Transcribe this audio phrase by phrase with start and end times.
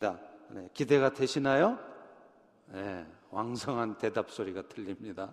[0.00, 1.78] 네, 기대가 되시나요?
[2.68, 5.30] 네, 왕성한 대답 소리가 들립니다.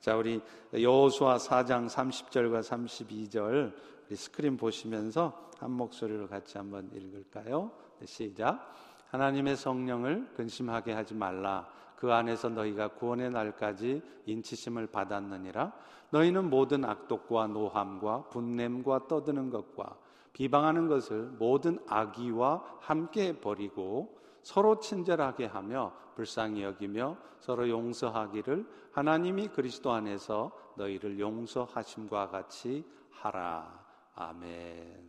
[0.00, 0.40] 자, 우리
[0.72, 3.74] 여호수아 4장 30절과 32절
[4.06, 7.70] 우리 스크린 보시면서 한 목소리로 같이 한번 읽을까요?
[7.98, 8.74] 네, 시작.
[9.10, 11.68] 하나님의 성령을 근심하게 하지 말라.
[11.96, 15.72] 그 안에서 너희가 구원의 날까지 인치심을 받았느니라.
[16.08, 19.96] 너희는 모든 악독과 노함과 분냄과 떠드는 것과
[20.36, 29.92] 비방하는 것을 모든 악의와 함께 버리고 서로 친절하게 하며 불쌍히 여기며 서로 용서하기를 하나님이 그리스도
[29.92, 33.82] 안에서 너희를 용서하심과 같이 하라.
[34.14, 35.08] 아멘.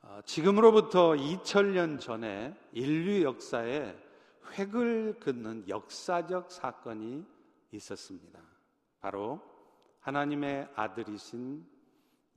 [0.00, 3.94] 어, 지금으로부터 2000년 전에 인류 역사에
[4.56, 7.22] 획을 긋는 역사적 사건이
[7.70, 8.40] 있었습니다.
[9.02, 9.42] 바로
[10.00, 11.77] 하나님의 아들이신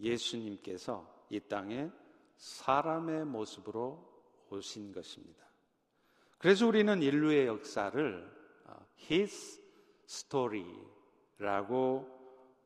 [0.02, 1.90] 예수님께서 이 땅에
[2.38, 4.10] 사람의 모습으로
[4.50, 5.46] 오신 것입니다.
[6.38, 9.62] 그래서 우리는 인류의 역사를 어, His
[10.08, 12.20] Story라고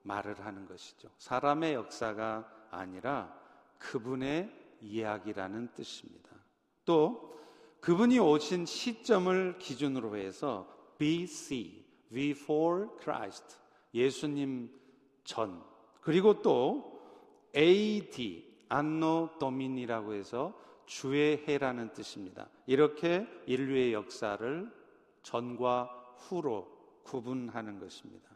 [0.03, 1.09] 말을 하는 것이죠.
[1.17, 3.38] 사람의 역사가 아니라
[3.77, 6.30] 그분의 이야기라는 뜻입니다.
[6.86, 7.36] 또
[7.81, 13.58] 그분이 오신 시점을 기준으로 해서 BC, before Christ,
[13.94, 14.72] 예수님
[15.23, 15.64] 전,
[16.02, 16.94] 그리고 또
[17.56, 22.50] AD, 안노 도민이라고 해서 주의 해라는 뜻입니다.
[22.67, 24.72] 이렇게 인류의 역사를
[25.23, 26.67] 전과 후로
[27.03, 28.30] 구분하는 것입니다.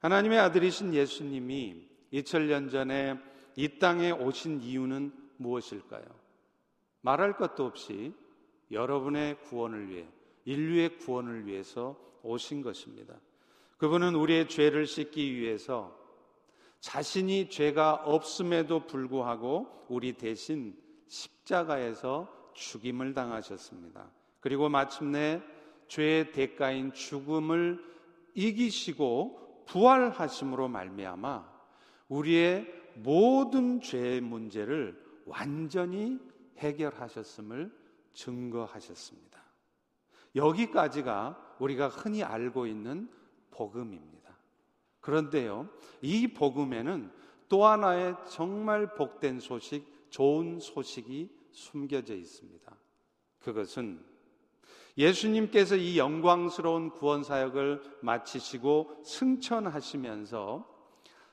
[0.00, 3.18] 하나님의 아들이신 예수님이 2000년 전에
[3.56, 6.04] 이 땅에 오신 이유는 무엇일까요?
[7.02, 8.12] 말할 것도 없이
[8.70, 10.06] 여러분의 구원을 위해,
[10.44, 13.14] 인류의 구원을 위해서 오신 것입니다.
[13.78, 16.01] 그분은 우리의 죄를 씻기 위해서
[16.82, 24.10] 자신이 죄가 없음에도 불구하고 우리 대신 십자가에서 죽임을 당하셨습니다.
[24.40, 25.40] 그리고 마침내
[25.86, 27.80] 죄의 대가인 죽음을
[28.34, 31.48] 이기시고 부활하심으로 말미암아
[32.08, 36.18] 우리의 모든 죄의 문제를 완전히
[36.58, 37.72] 해결하셨음을
[38.12, 39.40] 증거하셨습니다.
[40.34, 43.08] 여기까지가 우리가 흔히 알고 있는
[43.52, 44.21] 복음입니다.
[45.02, 45.68] 그런데요,
[46.00, 47.12] 이 복음에는
[47.48, 52.74] 또 하나의 정말 복된 소식, 좋은 소식이 숨겨져 있습니다.
[53.40, 54.02] 그것은
[54.96, 60.66] 예수님께서 이 영광스러운 구원 사역을 마치시고 승천하시면서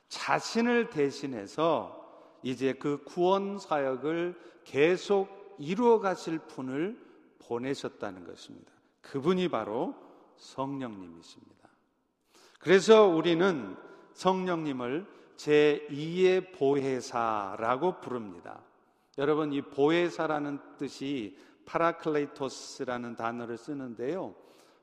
[0.08, 1.96] 자신을 대신해서
[2.42, 6.98] 이제 그 구원 사역을 계속 이루어 가실 분을
[7.38, 8.72] 보내셨다는 것입니다.
[9.02, 9.94] 그분이 바로
[10.36, 11.59] 성령님이십니다.
[12.60, 13.74] 그래서 우리는
[14.12, 15.06] 성령님을
[15.36, 18.60] 제2의 보혜사라고 부릅니다.
[19.16, 24.34] 여러분, 이 보혜사라는 뜻이 παράκλητος라는 단어를 쓰는데요.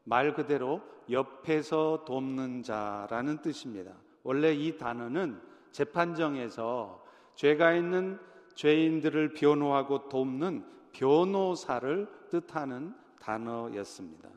[0.04, 3.94] 말 그대로 옆에서 돕는 자라는 뜻입니다.
[4.24, 5.40] 원래 이 단어는
[5.72, 7.04] 재판정에서
[7.36, 8.20] 죄가 있는
[8.56, 14.30] 죄인들을 변호하고 돕는 변호사를 뜻하는 단어였습니다.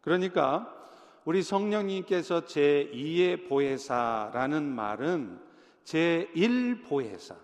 [0.00, 0.85] 그러니까
[1.26, 5.40] 우리 성령님께서 제2의 보혜사라는 말은
[5.82, 7.34] 제1 보혜사,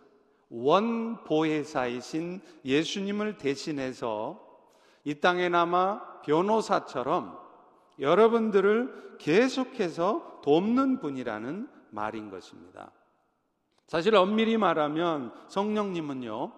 [0.51, 4.41] 원 보혜사이신 예수님을 대신해서
[5.03, 7.37] 이 땅에 남아 변호사처럼
[7.99, 12.93] 여러분들을 계속해서 돕는 분이라는 말인 것입니다.
[13.89, 16.53] 사실 엄밀히 말하면 성령님은요,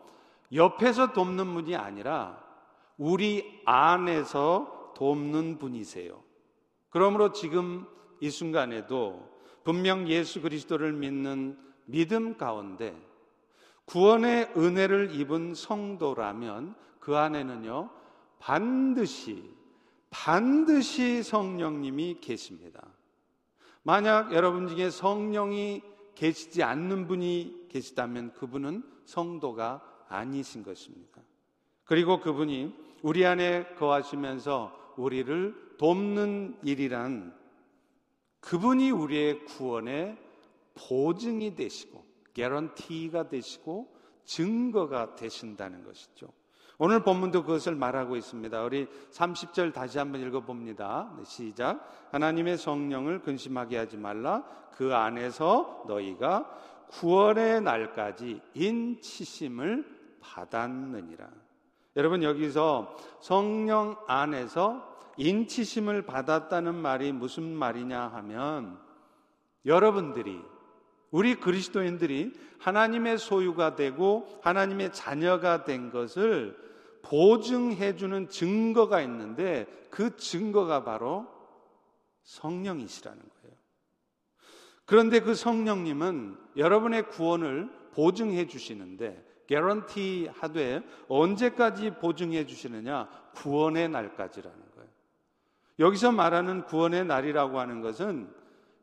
[0.53, 2.45] 옆에서 돕는 분이 아니라
[2.99, 6.23] 우리 안에서 돕는 분이세요.
[6.95, 7.85] 그러므로 지금
[8.21, 9.29] 이 순간에도
[9.65, 12.97] 분명 예수 그리스도를 믿는 믿음 가운데
[13.87, 17.91] 구원의 은혜를 입은 성도라면 그 안에는요,
[18.39, 19.43] 반드시,
[20.09, 22.87] 반드시 성령님이 계십니다.
[23.83, 25.83] 만약 여러분 중에 성령이
[26.15, 31.21] 계시지 않는 분이 계시다면 그분은 성도가 아니신 것입니다.
[31.83, 32.73] 그리고 그분이
[33.03, 37.35] 우리 안에 거하시면서 우리를 돕는 일이란
[38.41, 40.19] 그분이 우리의 구원의
[40.75, 42.05] 보증이 되시고
[42.35, 43.95] 개런티가 되시고
[44.25, 46.29] 증거가 되신다는 것이죠.
[46.77, 48.63] 오늘 본문도 그것을 말하고 있습니다.
[48.65, 51.15] 우리 30절 다시 한번 읽어봅니다.
[51.17, 51.89] 네, 시작.
[52.11, 54.45] 하나님의 성령을 근심하게 하지 말라.
[54.73, 56.51] 그 안에서 너희가
[56.89, 61.31] 구원의 날까지 인치심을 받았느니라.
[61.97, 68.79] 여러분 여기서 성령 안에서 인치심을 받았다는 말이 무슨 말이냐 하면
[69.67, 70.41] 여러분들이
[71.11, 76.57] 우리 그리스도인들이 하나님의 소유가 되고 하나님의 자녀가 된 것을
[77.03, 81.27] 보증해 주는 증거가 있는데 그 증거가 바로
[82.25, 83.57] 성령이시라는 거예요.
[84.87, 93.09] 그런데 그 성령님은 여러분의 구원을 보증해 주시는데 개런티 하되 언제까지 보증해 주시느냐?
[93.35, 94.64] 구원의 날까지라는.
[95.79, 98.29] 여기서 말하는 구원의 날이라고 하는 것은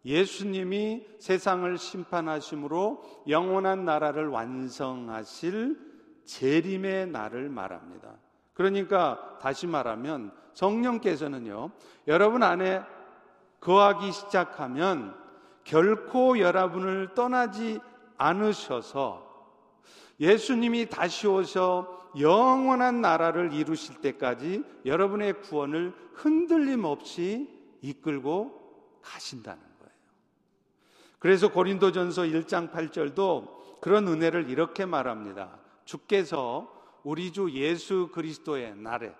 [0.03, 5.77] 예수님이 세상을 심판하심으로 영원한 나라를 완성하실
[6.25, 8.15] 재림의 날을 말합니다.
[8.53, 11.71] 그러니까 다시 말하면 성령께서는요,
[12.07, 12.81] 여러분 안에
[13.59, 15.15] 거하기 시작하면
[15.63, 17.79] 결코 여러분을 떠나지
[18.17, 19.29] 않으셔서
[20.19, 27.49] 예수님이 다시 오셔 영원한 나라를 이루실 때까지 여러분의 구원을 흔들림 없이
[27.81, 29.93] 이끌고 가신다는 거예요.
[31.19, 35.59] 그래서 고린도전서 1장 8절도 그런 은혜를 이렇게 말합니다.
[35.85, 39.13] 주께서 우리 주 예수 그리스도의 날에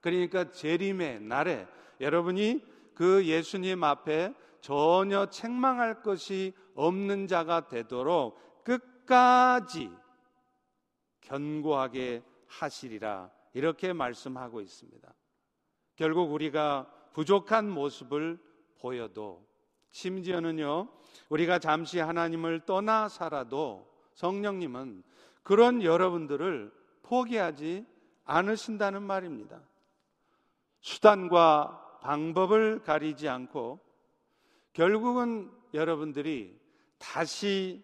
[0.00, 1.66] 그러니까 재림의 날에
[2.00, 2.62] 여러분이
[2.94, 9.90] 그 예수님 앞에 전혀 책망할 것이 없는 자가 되도록 끝까지
[11.20, 15.14] 견고하게 하시리라 이렇게 말씀하고 있습니다.
[15.96, 18.38] 결국 우리가 부족한 모습을
[18.78, 19.46] 보여도
[19.90, 20.88] 심지어는요
[21.30, 25.02] 우리가 잠시 하나님을 떠나 살아도 성령님은
[25.42, 26.72] 그런 여러분들을
[27.02, 27.86] 포기하지
[28.24, 29.60] 않으신다는 말입니다.
[30.80, 33.80] 수단과 방법을 가리지 않고
[34.72, 36.60] 결국은 여러분들이
[36.98, 37.82] 다시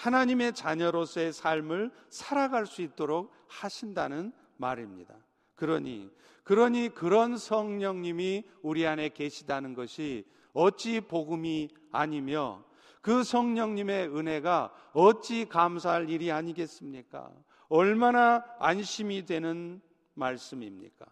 [0.00, 5.14] 하나님의 자녀로서의 삶을 살아갈 수 있도록 하신다는 말입니다.
[5.56, 6.10] 그러니,
[6.42, 10.24] 그러니 그런 성령님이 우리 안에 계시다는 것이
[10.54, 12.64] 어찌 복음이 아니며
[13.02, 17.30] 그 성령님의 은혜가 어찌 감사할 일이 아니겠습니까?
[17.68, 19.82] 얼마나 안심이 되는
[20.14, 21.04] 말씀입니까?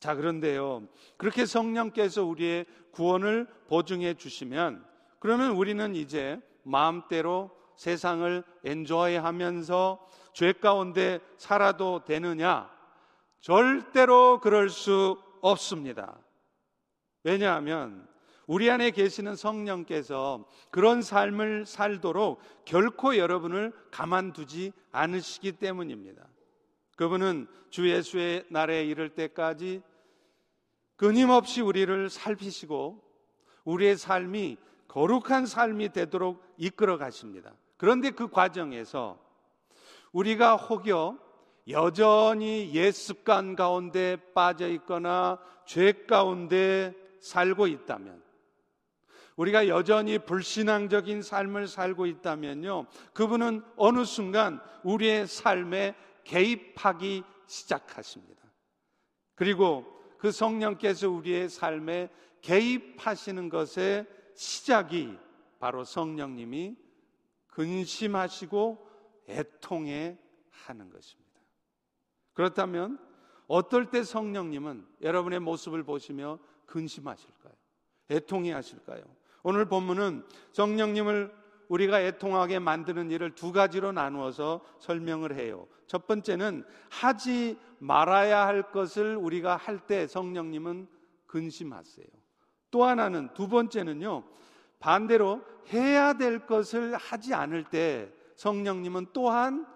[0.00, 0.88] 자, 그런데요.
[1.18, 4.86] 그렇게 성령께서 우리의 구원을 보증해 주시면
[5.18, 12.68] 그러면 우리는 이제 마음대로 세상을 엔조이 하면서 죄 가운데 살아도 되느냐?
[13.40, 16.18] 절대로 그럴 수 없습니다.
[17.22, 18.06] 왜냐하면
[18.48, 26.26] 우리 안에 계시는 성령께서 그런 삶을 살도록 결코 여러분을 가만두지 않으시기 때문입니다.
[26.96, 29.82] 그분은 주 예수의 날에 이를 때까지
[30.96, 33.04] 끊임없이 우리를 살피시고
[33.64, 34.56] 우리의 삶이
[34.88, 37.54] 거룩한 삶이 되도록 이끌어 가십니다.
[37.78, 39.18] 그런데 그 과정에서
[40.12, 41.18] 우리가 혹여
[41.68, 48.22] 여전히 옛 습관 가운데 빠져 있거나 죄 가운데 살고 있다면
[49.36, 52.86] 우리가 여전히 불신앙적인 삶을 살고 있다면요.
[53.12, 55.94] 그분은 어느 순간 우리의 삶에
[56.24, 58.42] 개입하기 시작하십니다.
[59.36, 59.86] 그리고
[60.18, 62.08] 그 성령께서 우리의 삶에
[62.42, 65.16] 개입하시는 것의 시작이
[65.60, 66.76] 바로 성령님이
[67.48, 68.88] 근심하시고
[69.28, 70.18] 애통해
[70.50, 71.28] 하는 것입니다.
[72.32, 72.98] 그렇다면
[73.46, 77.54] 어떨 때 성령님은 여러분의 모습을 보시며 근심하실까요?
[78.10, 79.02] 애통해 하실까요?
[79.42, 81.34] 오늘 본문은 성령님을
[81.68, 85.66] 우리가 애통하게 만드는 일을 두 가지로 나누어서 설명을 해요.
[85.86, 90.88] 첫 번째는 하지 말아야 할 것을 우리가 할 때 성령님은
[91.26, 92.06] 근심하세요.
[92.70, 94.24] 또 하나는 두 번째는요.
[94.78, 95.42] 반대로
[95.72, 99.66] 해야 될 것을 하지 않을 때 성령님은 또한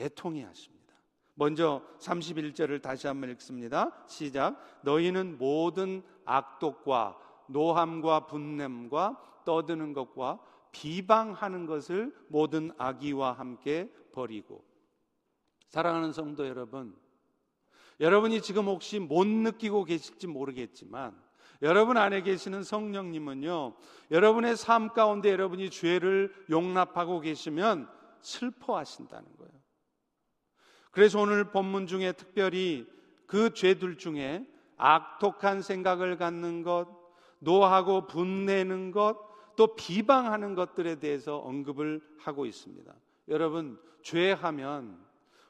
[0.00, 0.94] 애통해 하십니다.
[1.34, 3.90] 먼저 31절을 다시 한번 읽습니다.
[4.06, 4.56] 시작.
[4.82, 10.40] 너희는 모든 악독과 노함과 분냄과 떠드는 것과
[10.72, 14.64] 비방하는 것을 모든 악의와 함께 버리고
[15.68, 16.96] 사랑하는 성도 여러분
[18.00, 21.20] 여러분이 지금 혹시 못 느끼고 계실지 모르겠지만
[21.62, 23.74] 여러분 안에 계시는 성령님은요,
[24.10, 27.88] 여러분의 삶 가운데 여러분이 죄를 용납하고 계시면
[28.20, 29.52] 슬퍼하신다는 거예요.
[30.90, 32.86] 그래서 오늘 본문 중에 특별히
[33.26, 34.44] 그 죄들 중에
[34.76, 36.88] 악독한 생각을 갖는 것,
[37.38, 39.16] 노하고 분내는 것,
[39.56, 42.92] 또 비방하는 것들에 대해서 언급을 하고 있습니다.
[43.28, 44.98] 여러분, 죄하면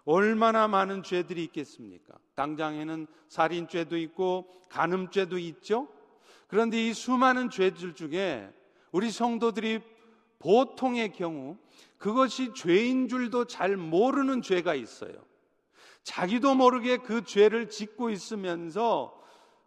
[0.04, 2.14] 얼마나 많은 죄들이 있겠습니까?
[2.34, 5.88] 당장에는 살인죄도 있고 간음죄도 있죠.
[6.52, 8.46] 그런데 이 수많은 죄들 중에
[8.90, 9.80] 우리 성도들이
[10.38, 11.56] 보통의 경우
[11.96, 15.14] 그것이 죄인 줄도 잘 모르는 죄가 있어요.
[16.02, 19.18] 자기도 모르게 그 죄를 짓고 있으면서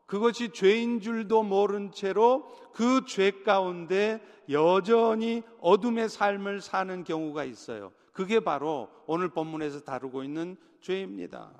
[0.05, 7.93] 그것이 죄인 줄도 모른 채로 그 죄 가운데 여전히 어둠의 삶을 사는 경우가 있어요.
[8.13, 11.51] 그게 바로 오늘 본문에서 다루고 있는 죄입니다.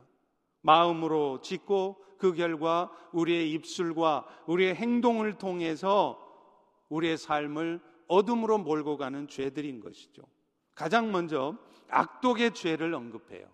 [0.61, 6.19] 마음으로 짓고 그 결과 우리의 입술과 우리의 행동을 통해서
[6.89, 10.23] 우리의 삶을 어둠으로 몰고 가는 죄들인 것이죠.
[10.73, 11.55] 가장 먼저
[11.89, 13.47] 악독의 죄를 언급해요.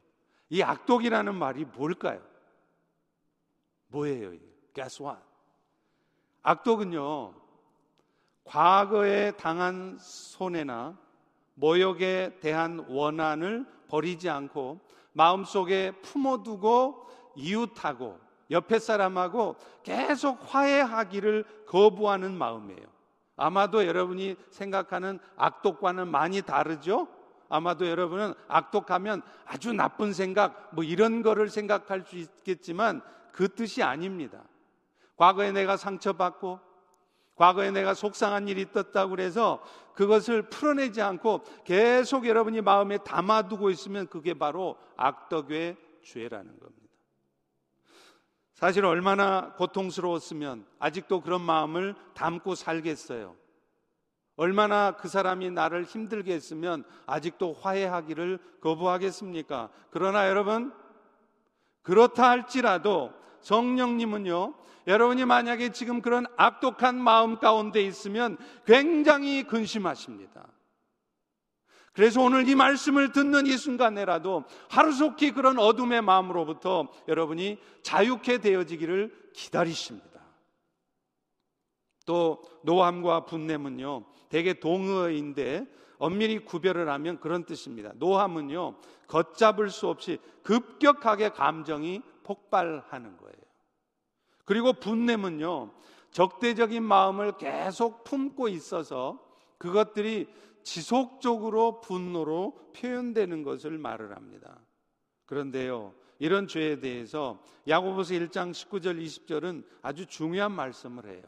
[0.50, 2.22] 이 악독이라는 말이 뭘까요?
[3.88, 4.32] 뭐예요?
[4.74, 5.22] Guess what?
[6.42, 7.34] 악독은요,
[8.46, 10.98] 과거에 당한 손해나
[11.56, 14.80] 모욕에 대한 원한을 버리지 않고
[15.12, 22.86] 마음속에 품어두고 이웃하고 옆에 사람하고 계속 화해하기를 거부하는 마음이에요.
[23.38, 27.08] 아마도 여러분이 생각하는 악독과는 많이 다르죠?
[27.50, 34.44] 아마도 여러분은 악독하면 아주 나쁜 생각, 뭐 이런 거를 생각할 수 있겠지만 그 뜻이 아닙니다.
[35.18, 36.60] 과거에 내가 상처받고
[37.36, 39.62] 과거에 내가 속상한 일이 있었다고 그래서
[39.96, 46.81] 그것을 풀어내지 않고 계속 여러분이 마음에 담아두고 있으면 그게 바로 악덕의 죄라는 겁니다.
[48.62, 53.36] 사실 얼마나 고통스러웠으면 아직도 그런 마음을 담고 살겠어요.
[54.36, 59.72] 얼마나 그 사람이 나를 힘들게 했으면 아직도 화해하기를 거부하겠습니까?
[59.90, 60.72] 그러나 여러분,
[61.82, 64.54] 그렇다 할지라도 성령님은요,
[64.86, 68.38] 여러분이 만약에 지금 그런 악독한 마음 가운데 있으면
[68.68, 70.46] 굉장히 근심하십니다.
[71.94, 80.10] 그래서 오늘 이 말씀을 듣는 이 순간에라도 하루속히 그런 어둠의 마음으로부터 여러분이 자유케 되어지기를 기다리십니다.
[82.06, 85.68] 또 노함과 분냄은요 대개 동의어인데
[85.98, 87.92] 엄밀히 구별을 하면 그런 뜻입니다.
[87.96, 88.76] 노함은요
[89.08, 93.42] 걷잡을 수 없이 급격하게 감정이 폭발하는 거예요.
[94.46, 95.72] 그리고 분냄은요,
[96.12, 99.20] 적대적인 마음을 계속 품고 있어서
[99.58, 100.28] 그것들이
[100.64, 104.60] 지속적으로 분노로 표현되는 것을 말을 합니다.
[105.26, 111.24] 그런데요, 이런 죄에 대해서 야고보서 1장 19절 20절은 아주 중요한 말씀을 해요.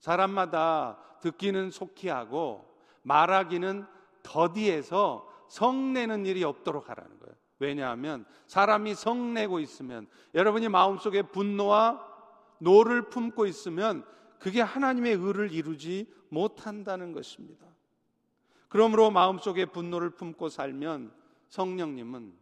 [0.00, 2.66] 사람마다 듣기는 속히 하고
[3.02, 3.86] 말하기는
[4.22, 7.34] 더디해서 성내는 일이 없도록 하라는 거예요.
[7.58, 12.04] 왜냐하면 사람이 성내고 있으면 여러분이 마음속에 분노와
[12.58, 14.04] 노를 품고 있으면
[14.38, 17.66] 그게 하나님의 의를 이루지 못한다는 것입니다.
[18.74, 21.12] 그러므로 마음속에 분노를 품고 살면
[21.48, 22.32] 성령님은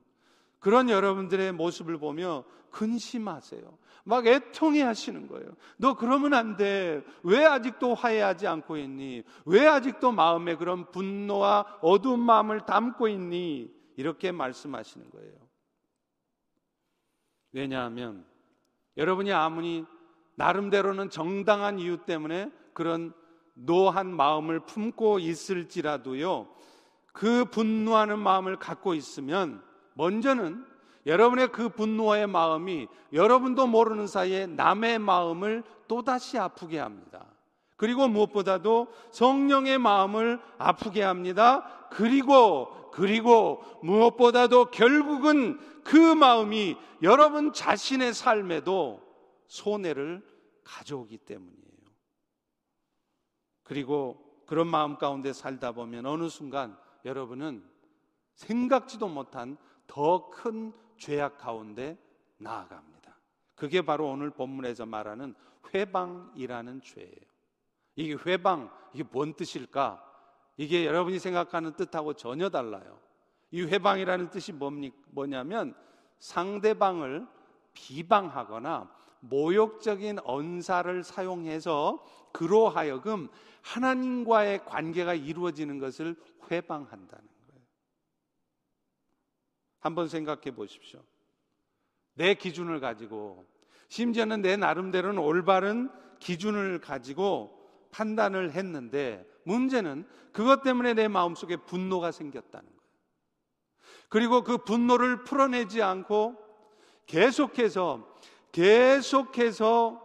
[0.61, 3.61] 그런 여러분들의 모습을 보며 근심하세요.
[4.05, 5.51] 막 애통해 하시는 거예요.
[5.77, 7.05] 너 그러면 안 돼.
[7.23, 9.25] 왜 아직도 화해하지 않고 있니?
[9.45, 13.71] 왜 아직도 마음에 그런 분노와 어두운 마음을 담고 있니?
[13.99, 15.35] 이렇게 말씀하시는 거예요.
[17.53, 18.25] 왜냐하면
[18.97, 19.85] 여러분이 아무리
[20.37, 23.13] 나름대로는 정당한 이유 때문에 그런
[23.55, 26.49] 노한 마음을 품고 있을지라도요,
[27.13, 29.63] 그 분노하는 마음을 갖고 있으면
[29.95, 30.65] 먼저는
[31.07, 37.27] 여러분의 그 분노의 마음이 여러분도 모르는 사이에 남의 마음을 또다시 아프게 합니다.
[37.77, 41.89] 그리고 무엇보다도 성령의 마음을 아프게 합니다.
[41.91, 49.01] 그리고 그리고 무엇보다도 결국은 그 마음이 여러분 자신의 삶에도
[49.49, 50.23] 손해를
[50.63, 51.72] 가져오기 때문이에요.
[53.73, 56.77] 그리고 그런 마음 가운데 살다 보면 어느 순간
[57.07, 57.65] 여러분은
[58.35, 61.97] 생각지도 못한 더 큰 죄악 가운데
[62.37, 63.17] 나아갑니다.
[63.55, 65.35] 그게 바로 오늘 본문에서 말하는
[65.73, 67.25] 회방이라는 죄예요.
[67.97, 70.05] 이게 회방, 이게 뭔 뜻일까?
[70.59, 72.99] 이게 여러분이 생각하는 뜻하고 전혀 달라요.
[73.53, 75.75] 이 회방이라는 뜻이 뭐냐면
[76.19, 77.27] 상대방을
[77.73, 83.29] 비방하거나 모욕적인 언사를 사용해서 그로 하여금
[83.63, 86.17] 하나님과의 관계가 이루어지는 것을
[86.51, 87.63] 회방한다는 거예요.
[89.79, 91.03] 한번 생각해 보십시오.
[92.15, 93.47] 내 기준을 가지고
[93.89, 97.59] 심지어는 내 나름대로는 올바른 기준을 가지고
[97.93, 102.83] 판단을 했는데 문제는 그것 때문에 내 마음속에 분노가 생겼다는 거예요.
[104.09, 106.37] 그리고 그 분노를 풀어내지 않고
[107.07, 108.13] 계속해서
[108.53, 110.01] 계속해서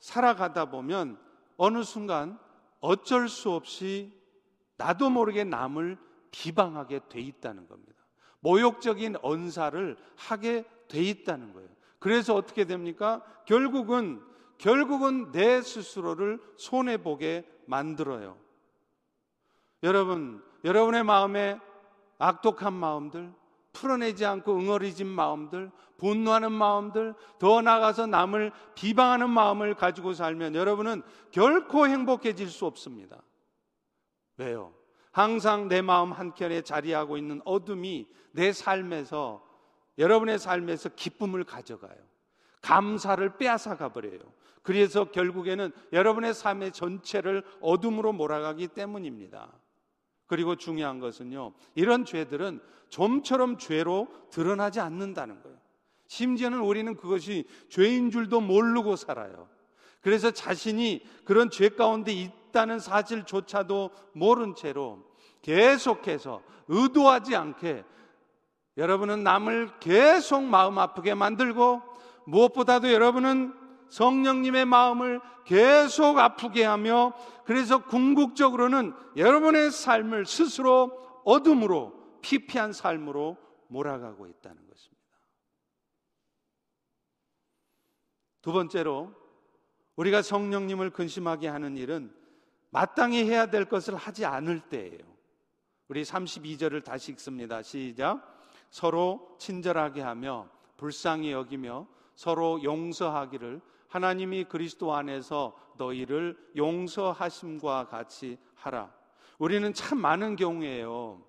[0.00, 1.18] 살아가다 보면
[1.56, 2.38] 어느 순간
[2.80, 4.12] 어쩔 수 없이
[4.76, 5.98] 나도 모르게 남을
[6.30, 7.94] 비방하게 돼 있다는 겁니다.
[8.40, 11.68] 모욕적인 언사를 하게 돼 있다는 거예요.
[11.98, 13.24] 그래서 어떻게 됩니까?
[13.46, 14.22] 결국은
[14.58, 18.36] 결국은 내 스스로를 손해 보게 만들어요.
[19.82, 21.58] 여러분, 여러분의 마음에
[22.18, 23.32] 악독한 마음들,
[23.74, 31.86] 풀어내지 않고 응어리진 마음들, 분노하는 마음들, 더 나아가서 남을 비방하는 마음을 가지고 살면 여러분은 결코
[31.86, 33.22] 행복해질 수 없습니다.
[34.38, 34.72] 왜요?
[35.12, 39.44] 항상 내 마음 한켠에 자리하고 있는 어둠이 내 삶에서
[39.98, 41.96] 여러분의 삶에서 기쁨을 가져가요.
[42.62, 44.18] 감사를 빼앗아 가 버려요.
[44.62, 49.52] 그래서 결국에는 여러분의 삶의 전체를 어둠으로 몰아가기 때문입니다.
[50.26, 55.58] 그리고 중요한 것은요, 이런 죄들은 좀처럼 죄로 드러나지 않는다는 거예요.
[56.06, 59.48] 심지어는 우리는 그것이 죄인 줄도 모르고 살아요.
[60.00, 65.02] 그래서 자신이 그런 죄 가운데 있다는 사실조차도 모른 채로
[65.42, 67.84] 계속해서 의도하지 않게
[68.76, 71.82] 여러분은 남을 계속 마음 아프게 만들고
[72.26, 73.54] 무엇보다도 여러분은
[73.94, 77.12] 성령님의 마음을 계속 아프게 하며
[77.44, 83.36] 그래서 궁극적으로는 여러분의 삶을 스스로 어둠으로 피폐한 삶으로
[83.68, 85.04] 몰아가고 있다는 것입니다.
[88.42, 89.12] 두 번째로
[89.94, 92.12] 우리가 성령님을 근심하게 하는 일은
[92.70, 94.98] 마땅히 해야 될 것을 하지 않을 때예요.
[95.86, 97.62] 우리 32절을 다시 읽습니다.
[97.62, 98.40] 시작.
[98.70, 100.48] 서로 친절하게 하며
[100.78, 101.86] 불쌍히 여기며
[102.16, 103.60] 서로 용서하기를
[103.94, 108.92] 하나님이 그리스도 안에서 너희를 용서하심과 같이 하라.
[109.38, 111.24] 우리는 참 많은 경우에요.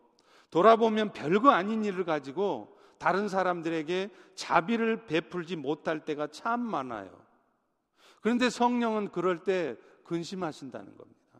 [0.49, 7.11] 돌아보면 별거 아닌 일을 가지고 다른 사람들에게 자비를 베풀지 못할 때가 참 많아요.
[8.21, 11.39] 그런데 성령은 그럴 때 근심하신다는 겁니다.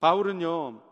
[0.00, 0.82] 바울은요,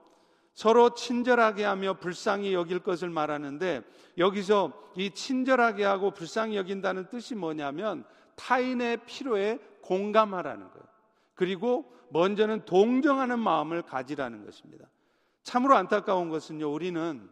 [0.55, 3.83] 서로 친절하게 하며 불쌍히 여길 것을 말하는데
[4.17, 8.07] 여기서 이 친절하게 하고 불쌍히 여긴다는 뜻이 뭐냐면
[8.37, 10.85] 타인의 필요에 공감하라는 거예요.
[11.35, 14.89] 그리고 먼저는 동정하는 마음을 가지라는 것입니다.
[15.43, 17.29] 참으로 안타까운 것은요, 우리는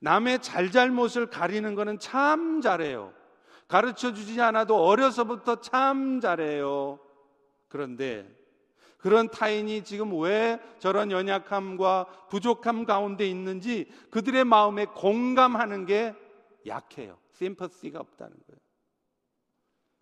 [0.00, 3.12] 남의 잘잘못을 가리는 것은 참 잘해요.
[3.66, 6.98] 가르쳐 주지 않아도 어려서부터 참 잘해요.
[7.68, 8.28] 그런데
[8.98, 16.14] 그런 타인이 지금 왜 저런 연약함과 부족함 가운데 있는지 그들의 마음에 공감하는 게
[16.66, 17.18] 약해요.
[17.32, 18.67] 심퍼시가 없다는 거예요.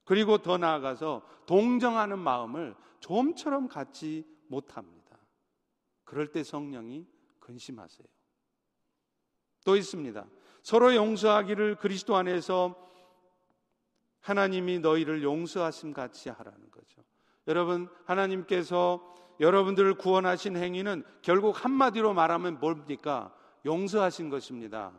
[0.06, 5.18] 그리고 더 나아가서 동정하는 마음을 좀처럼 갖지 못합니다.
[6.04, 7.06] 그럴 때 성령이
[7.40, 8.06] 근심하세요.
[9.64, 10.24] 또 있습니다.
[10.62, 12.76] 서로 용서하기를 그리스도 안에서
[14.20, 17.02] 하나님이 너희를 용서하심 같이 하라는 거죠.
[17.48, 23.34] 여러분, 하나님께서 여러분들을 구원하신 행위는 결국 한마디로 말하면 뭡니까?
[23.64, 24.92] 용서하신 것입니다.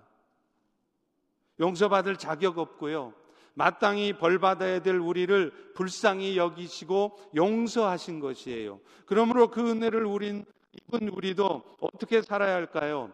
[1.59, 3.13] 용서받을 자격 없고요.
[3.57, 8.79] 마땅히 벌받아야 될 우리를 불쌍히 여기시고 용서하신 것이에요.
[9.07, 13.11] 그러므로 그 은혜를 우린 입은 우리도 어떻게 살아야 할까요?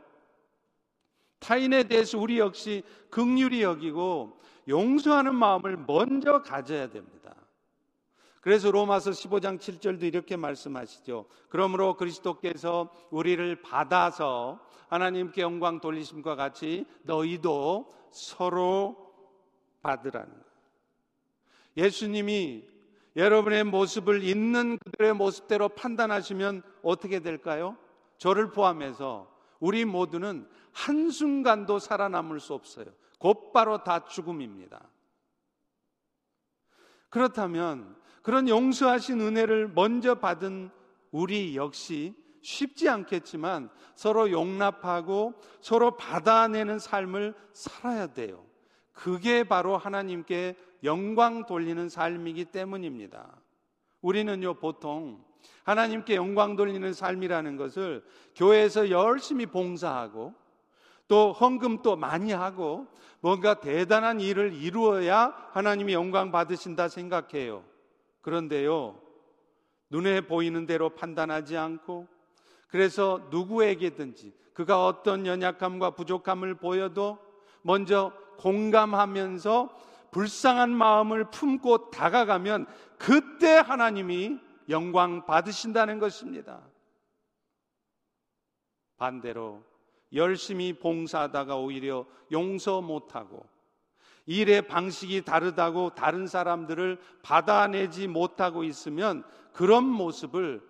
[1.40, 7.34] 타인에 대해서 우리 역시 극률이 여기고 용서하는 마음을 먼저 가져야 됩니다.
[8.42, 11.26] 그래서 로마서 15장 7절도 이렇게 말씀하시죠.
[11.48, 19.03] 그러므로 그리스도께서 우리를 받아서 하나님께 영광 돌리심과 같이 너희도 서로
[19.84, 20.44] 받으라는 거예요.
[21.78, 22.68] 예수님이
[23.16, 27.78] 여러분의 모습을 있는 그들의 모습대로 판단하시면 어떻게 될까요?
[28.18, 32.86] 저를 포함해서 우리 모두는 한순간도 살아남을 수 없어요.
[33.20, 34.82] 곧바로 다 죽음입니다.
[37.10, 40.72] 그렇다면 그런 용서하신 은혜를 먼저 받은
[41.12, 48.44] 우리 역시 쉽지 않겠지만 서로 용납하고 서로 받아내는 삶을 살아야 돼요.
[48.94, 53.28] 그게 바로 하나님께 영광 돌리는 삶이기 때문입니다.
[54.02, 55.24] 우리는요, 보통
[55.64, 58.04] 하나님께 영광 돌리는 삶이라는 것을
[58.36, 60.34] 교회에서 열심히 봉사하고
[61.08, 62.88] 또 헌금도 많이 하고
[63.20, 67.64] 뭔가 대단한 일을 이루어야 하나님이 영광 받으신다 생각해요.
[68.22, 69.00] 그런데요,
[69.90, 72.08] 눈에 보이는 대로 판단하지 않고
[72.68, 77.18] 그래서 누구에게든지 그가 어떤 연약함과 부족함을 보여도
[77.62, 79.70] 먼저 공감하면서
[80.12, 82.68] 불쌍한 마음을 품고 다가가면
[82.98, 86.62] 그때 하나님이 영광 받으신다는 것입니다.
[88.98, 89.64] 반대로
[90.14, 93.46] 열심히 봉사하다가 오히려 용서 못하고
[94.26, 100.62] 일의 방식이 다르다고 다른 사람들을 받아내지 못하고 있으면 그런 모습을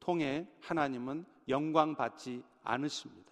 [0.00, 3.29] 통해 하나님은 영광 받지 않으십니다.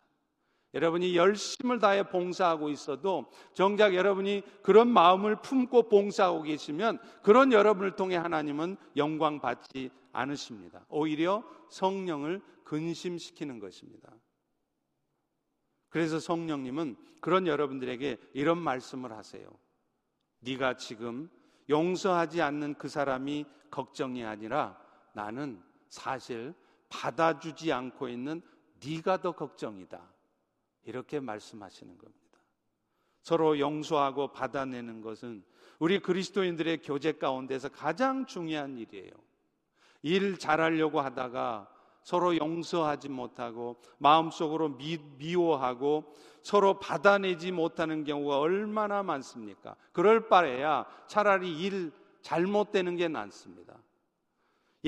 [0.74, 8.16] 여러분이 열심을 다해 봉사하고 있어도 정작 여러분이 그런 마음을 품고 봉사하고 계시면 그런 여러분을 통해
[8.16, 10.85] 하나님은 영광 받지 않으십니다.
[10.88, 14.12] 오히려 성령을 근심시키는 것입니다.
[15.88, 19.48] 그래서 성령님은 그런 여러분들에게 이런 말씀을 하세요.
[20.40, 21.31] 네가 지금
[21.70, 24.78] 용서하지 않는 그 사람이 걱정이 아니라
[25.14, 26.54] 나는 사실
[26.90, 28.42] 받아주지 않고 있는
[28.85, 30.17] 네가 더 걱정이다.
[30.88, 32.18] 이렇게 말씀하시는 겁니다.
[33.22, 35.44] 서로 용서하고 받아내는 것은
[35.79, 39.11] 우리 그리스도인들의 교제 가운데서 가장 중요한 일이에요.
[40.03, 41.68] 일 잘하려고 하다가
[42.03, 49.77] 서로 용서하지 못하고 마음속으로 미, 미워하고 서로 받아내지 못하는 경우가 얼마나 많습니까?
[49.92, 53.77] 그럴 바에야 차라리 일 잘못되는 게 낫습니다.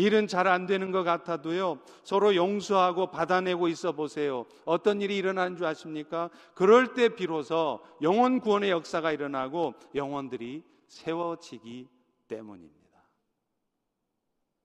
[0.01, 4.47] 일은 잘 안 되는 것 같아도요, 서로 용서하고 받아내고 있어 보세요.
[4.65, 6.31] 어떤 일이 일어나는 줄 아십니까?
[6.55, 11.89] 그럴 때 비로소 영원 구원의 역사가 일어나고 영혼들이 세워지기
[12.27, 12.81] 때문입니다.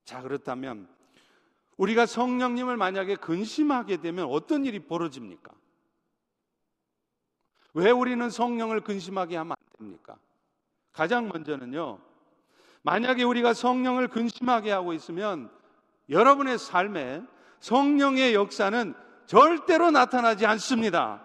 [0.04, 0.88] 자, 그렇다면
[1.76, 5.52] 우리가 성령님을 만약에 근심하게 되면 어떤 일이 벌어집니까?
[7.74, 10.18] 왜 우리는 성령을 근심하게 하면 안 됩니까?
[10.92, 11.98] 가장 먼저는요,
[12.86, 15.50] 만약에 우리가 성령을 근심하게 하고 있으면
[16.08, 17.20] 여러분의 삶에
[17.58, 18.94] 성령의 역사는
[19.26, 21.20] 절대로 나타나지 않습니다.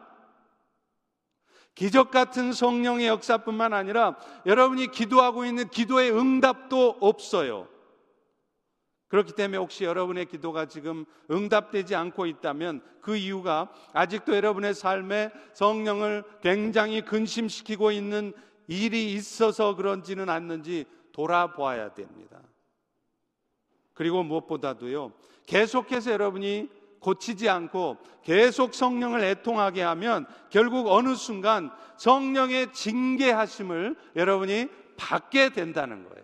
[1.75, 7.67] 기적 같은 성령의 역사뿐만 아니라 여러분이 기도하고 있는 기도의 응답도 없어요.
[9.09, 16.23] 그렇기 때문에 혹시 여러분의 기도가 지금 응답되지 않고 있다면 그 이유가 아직도 여러분의 삶에 성령을
[16.41, 18.33] 굉장히 근심시키고 있는
[18.67, 22.41] 일이 있어서 그런지는 않는지 돌아보아야 됩니다.
[23.93, 25.11] 그리고 무엇보다도요,
[25.45, 26.69] 계속해서 여러분이
[26.99, 36.21] 고치지 않고 계속 성령을 애통하게 하면 결국 어느 순간 성령의 징계하심을 여러분이 받게 된다는 거예요.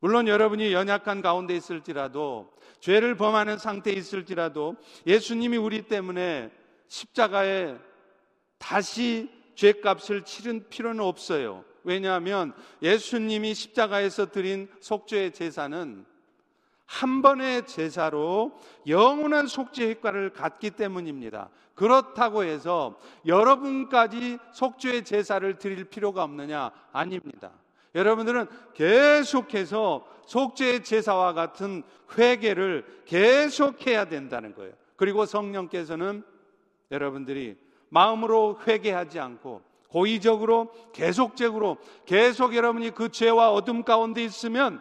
[0.00, 2.50] 물론 여러분이 연약한 가운데 있을지라도
[2.80, 4.76] 죄를 범하는 상태에 있을지라도
[5.06, 6.50] 예수님이 우리 때문에
[6.88, 7.76] 십자가에
[8.56, 11.64] 다시 죄값을 치른 필요는 없어요.
[11.84, 16.06] 왜냐하면 예수님이 십자가에서 드린 속죄의 제사는
[16.86, 21.50] 한 번의 제사로 영원한 속죄 효과를 갖기 때문입니다.
[21.74, 26.70] 그렇다고 해서 여러분까지 속죄의 제사를 드릴 필요가 없느냐?
[26.92, 27.50] 아닙니다.
[27.94, 31.82] 여러분들은 계속해서 속죄의 제사와 같은
[32.16, 34.72] 회개를 계속해야 된다는 거예요.
[34.96, 36.22] 그리고 성령께서는
[36.90, 37.56] 여러분들이
[37.90, 41.76] 마음으로 회개하지 않고 고의적으로 계속적으로
[42.06, 44.80] 계속 여러분이 그 죄와 어둠 가운데 있으면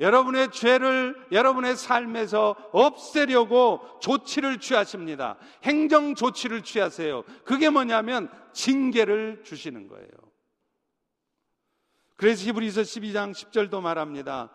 [0.00, 5.36] 여러분의 죄를 여러분의 삶에서 없애려고 조치를 취하십니다.
[5.62, 7.22] 행정 조치를 취하세요.
[7.44, 10.08] 그게 뭐냐면 징계를 주시는 거예요.
[12.16, 14.50] 그래서 히브리서 12장 10절도 말합니다.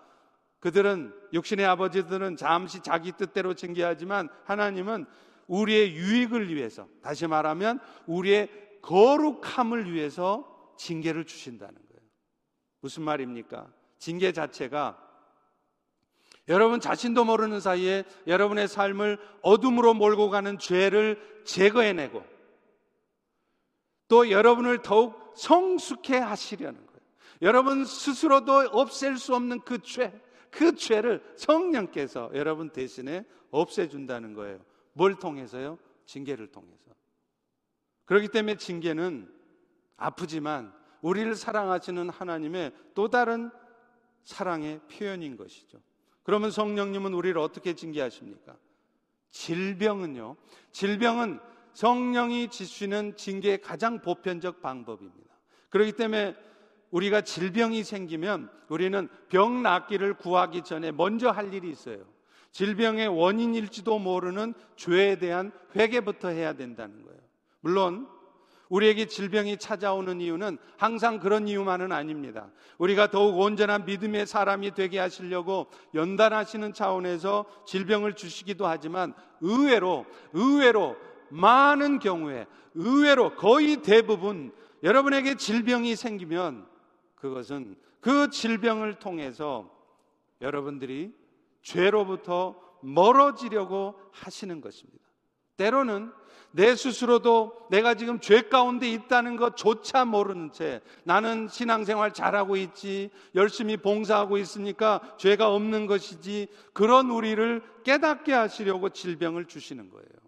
[0.59, 5.05] 그들은 육신의 아버지들은 잠시 자기 뜻대로 징계하지만 하나님은
[5.49, 8.49] 우리의 유익을 위해서 다시 말하면 우리의
[8.81, 12.09] 거룩함을 위해서 징계를 주신다는 거예요.
[12.79, 13.67] 무슨 말입니까?
[13.97, 15.05] 징계 자체가
[16.47, 22.23] 여러분 자신도 모르는 사이에 여러분의 삶을 어둠으로 몰고 가는 죄를 제거해내고
[24.07, 26.99] 또 여러분을 더욱 성숙해 하시려는 거예요.
[27.41, 30.11] 여러분 스스로도 없앨 수 없는 그 죄,
[30.49, 34.59] 그 죄를 성령께서 여러분 대신에 없애준다는 거예요.
[34.99, 35.79] 뭘 통해서요?
[36.05, 36.91] 징계를 통해서.
[38.03, 39.33] 그렇기 때문에 징계는
[39.95, 43.49] 아프지만 우리를 사랑하시는 하나님의 또 다른
[44.23, 45.79] 사랑의 표현인 것이죠.
[46.23, 48.57] 그러면 성령님은 우리를 어떻게 징계하십니까?
[49.29, 50.35] 질병은요.
[50.73, 51.39] 질병은
[51.71, 55.33] 성령이 지시는 징계의 가장 보편적 방법입니다.
[55.69, 56.35] 그렇기 때문에
[56.91, 62.05] 우리가 질병이 생기면 우리는 병 낫기를 구하기 전에 먼저 할 일이 있어요.
[62.51, 67.19] 질병의 원인일지도 모르는 죄에 대한 회개부터 해야 된다는 거예요.
[67.61, 68.07] 물론
[68.69, 72.51] 우리에게 질병이 찾아오는 이유는 항상 그런 이유만은 아닙니다.
[72.77, 80.95] 우리가 더욱 온전한 믿음의 사람이 되게 하시려고 연단하시는 차원에서 질병을 주시기도 하지만 의외로 의외로
[81.29, 86.67] 많은 경우에 의외로 거의 대부분 여러분에게 질병이 생기면
[87.15, 89.69] 그것은 그 질병을 통해서
[90.41, 91.13] 여러분들이
[91.61, 95.03] 죄로부터 멀어지려고 하시는 것입니다.
[95.57, 96.11] 때로는
[96.51, 103.77] 내 스스로도 내가 지금 죄 가운데 있다는 것조차 모르는 채 나는 신앙생활 잘하고 있지, 열심히
[103.77, 110.18] 봉사하고 있으니까 죄가 없는 것이지, 그런 우리를 깨닫게 하시려고 질병을 주시는 거예요.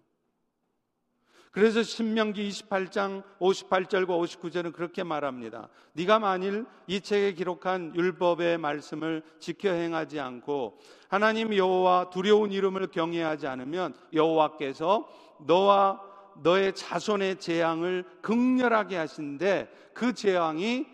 [1.52, 5.68] 그래서 신명기 28장 58절과 59절은 그렇게 말합니다.
[5.92, 13.46] 네가 만일 이 책에 기록한 율법의 말씀을 지켜 행하지 않고 하나님 여호와 두려운 이름을 경외하지
[13.46, 15.06] 않으면 여호와께서
[15.46, 16.00] 너와
[16.42, 20.86] 너의 자손의 재앙을 극렬하게 하신데 그 재앙이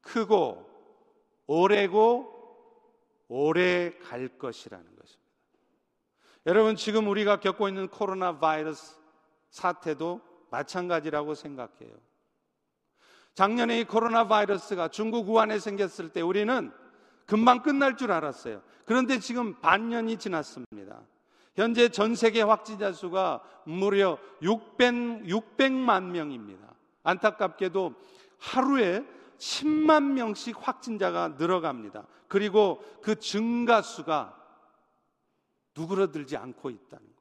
[0.00, 0.66] 크고
[1.46, 2.32] 오래고
[3.28, 5.24] 오래 갈 것이라는 것입니다.
[6.46, 9.03] 여러분 지금 우리가 겪고 있는 코로나 바이러스
[9.54, 11.94] 사태도 마찬가지라고 생각해요.
[13.34, 16.72] 작년에 이 코로나 바이러스가 중국 우한에 생겼을 때 우리는
[17.24, 18.62] 금방 끝날 줄 알았어요.
[18.84, 21.00] 그런데 지금 반년이 지났습니다.
[21.54, 26.74] 현재 전 세계 확진자 수가 무려 600, 600만 명입니다.
[27.04, 27.94] 안타깝게도
[28.40, 29.04] 하루에
[29.38, 32.06] 10만 명씩 확진자가 늘어갑니다.
[32.26, 34.36] 그리고 그 증가수가
[35.76, 37.13] 누그러들지 않고 있다는.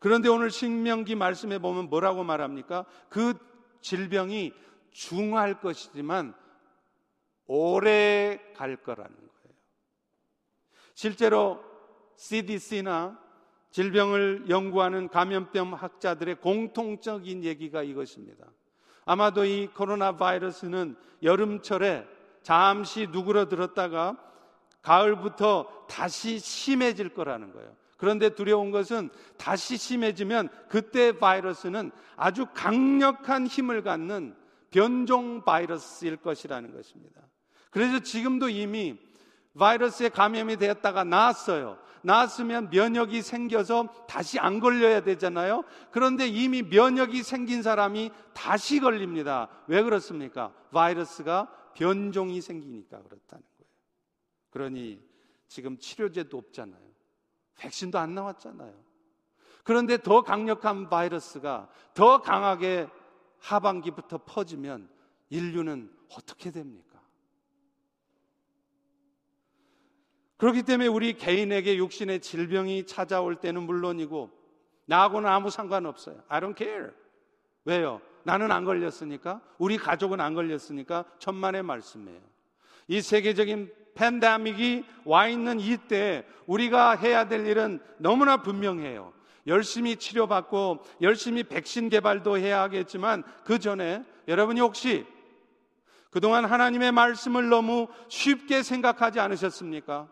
[0.00, 2.86] 그런데 오늘 신명기 말씀에 보면 뭐라고 말합니까?
[3.08, 3.34] 그
[3.82, 4.52] 질병이
[4.90, 6.34] 중할 것이지만
[7.46, 9.56] 오래 갈 거라는 거예요.
[10.94, 11.62] 실제로
[12.16, 13.20] CDC나
[13.70, 18.46] 질병을 연구하는 감염병 학자들의 공통적인 얘기가 이것입니다.
[19.04, 22.06] 아마도 이 코로나 바이러스는 여름철에
[22.42, 24.16] 잠시 누그러들었다가
[24.82, 27.79] 가을부터 다시 심해질 거라는 거예요.
[28.00, 34.34] 그런데 두려운 것은 다시 심해지면 그때 바이러스는 아주 강력한 힘을 갖는
[34.70, 37.20] 변종 바이러스일 것이라는 것입니다.
[37.70, 38.98] 그래서 지금도 이미
[39.58, 41.78] 바이러스에 감염이 되었다가 나았어요.
[42.02, 45.64] 나았으면 면역이 생겨서 다시 안 걸려야 되잖아요.
[45.90, 49.48] 그런데 이미 면역이 생긴 사람이 다시 걸립니다.
[49.66, 50.54] 왜 그렇습니까?
[50.72, 53.70] 바이러스가 변종이 생기니까 그렇다는 거예요.
[54.48, 55.02] 그러니
[55.48, 56.89] 지금 치료제도 없잖아요.
[57.60, 58.72] 백신도 안 나왔잖아요.
[59.62, 62.88] 그런데 더 강력한 바이러스가 더 강하게
[63.38, 64.88] 하반기부터 퍼지면
[65.28, 67.00] 인류는 어떻게 됩니까?
[70.38, 74.30] 그렇기 때문에 우리 개인에게 육신의 질병이 찾아올 때는 물론이고
[74.86, 76.22] 나하고는 아무 상관없어요.
[76.28, 76.90] I don't care.
[77.66, 78.00] 왜요?
[78.22, 82.20] 나는 안 걸렸으니까 우리 가족은 안 걸렸으니까 천만의 말씀이에요.
[82.88, 89.12] 이 세계적인 팬데믹이 와 있는 이때 우리가 해야 될 일은 너무나 분명해요.
[89.46, 95.06] 열심히 치료받고 열심히 백신 개발도 해야 하겠지만 그 전에 여러분이 혹시
[96.10, 100.08] 그동안 하나님의 말씀을 너무 쉽게 생각하지 않으셨습니까?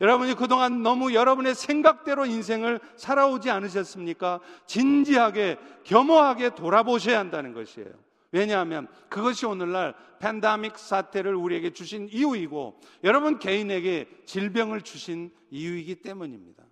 [0.00, 4.40] 여러분이 그동안 너무 여러분의 생각대로 인생을 살아오지 않으셨습니까?
[4.66, 8.07] 진지하게, 겸허하게 돌아보셔야 한다는 것이에요.
[8.30, 16.64] 왜냐하면 그것이 오늘날 팬데믹 사태를 우리에게 주신 이유이고 여러분 개인에게 질병을 주신 이유이기 때문입니다.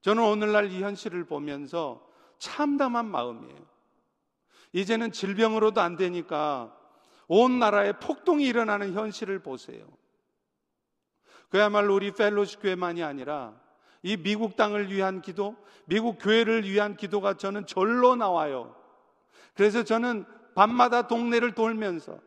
[0.00, 2.06] 저는 오늘날 이 현실을 보면서
[2.38, 3.72] 참담한 마음이에요.
[4.72, 6.76] 이제는 질병으로도 안 되니까
[7.28, 9.86] 온 나라에 폭동이 일어나는 현실을 보세요.
[11.50, 13.60] 그야말로 우리 펠로시 교회만이 아니라
[14.02, 18.81] 이 미국 땅을 위한 기도, 미국 교회를 위한 기도가 저는 절로 나와요.
[19.54, 22.18] 그래서 저는 밤마다 동네를 돌면서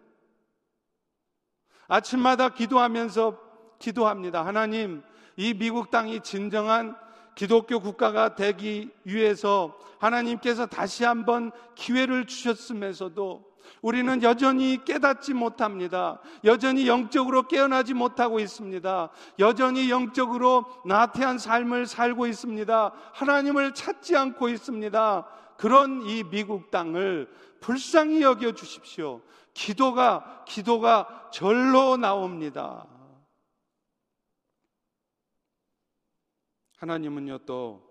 [1.88, 3.40] 아침마다 기도하면서
[3.80, 4.46] 기도합니다.
[4.46, 5.04] 하나님,
[5.38, 6.96] 이 미국 땅이 진정한
[7.36, 16.20] 기독교 국가가 되기 위해서 하나님께서 다시 한번 기회를 주셨으면서도 우리는 여전히 깨닫지 못합니다.
[16.44, 19.10] 여전히 영적으로 깨어나지 못하고 있습니다.
[19.40, 22.94] 여전히 영적으로 나태한 삶을 살고 있습니다.
[23.14, 25.28] 하나님을 찾지 않고 있습니다.
[25.58, 29.22] 그런 이 미국 땅을 불쌍히 여겨 주십시오.
[29.54, 32.88] 기도가, 기도가 절로 나옵니다.
[36.78, 37.84] 하나님은요, 또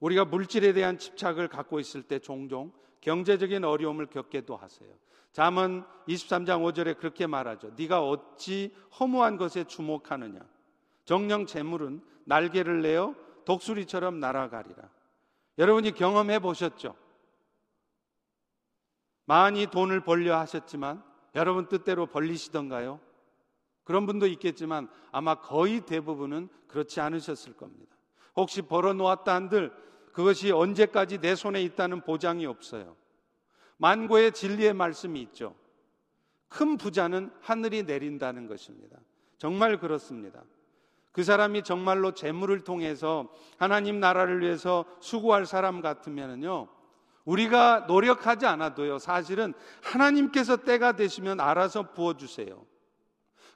[0.00, 4.90] 우리가 물질에 대한 집착을 갖고 있을 때 종종 경제적인 어려움을 겪게도 하세요.
[5.32, 7.72] 잠언 23장 5절에 그렇게 말하죠.
[7.76, 10.40] 네가 어찌 허무한 것에 주목하느냐.
[11.04, 14.88] 정령 재물은 날개를 내어 독수리처럼 날아가리라.
[15.58, 16.94] 여러분이 경험해 보셨죠?
[19.24, 21.02] 많이 돈을 벌려 하셨지만
[21.34, 23.00] 여러분 뜻대로 벌리시던가요?
[23.84, 27.96] 그런 분도 있겠지만 아마 거의 대부분은 그렇지 않으셨을 겁니다.
[28.36, 29.72] 혹시 벌어 놓았다 한들
[30.12, 32.96] 그것이 언제까지 내 손에 있다는 보장이 없어요.
[33.78, 35.56] 만고의 진리의 말씀이 있죠.
[36.48, 38.98] 큰 부자는 하늘이 내린다는 것입니다.
[39.38, 40.44] 정말 그렇습니다.
[41.12, 46.68] 그 사람이 정말로 재물을 통해서 하나님 나라를 위해서 수고할 사람 같으면요.
[47.24, 48.98] 우리가 노력하지 않아도요.
[48.98, 52.64] 사실은 하나님께서 때가 되시면 알아서 부어주세요.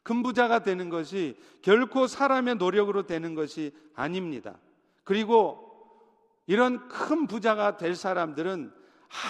[0.02, 4.56] 큰 부자가 되는 것이 결코 사람의 노력으로 되는 것이 아닙니다.
[5.02, 5.66] 그리고
[6.46, 8.72] 이런 큰 부자가 될 사람들은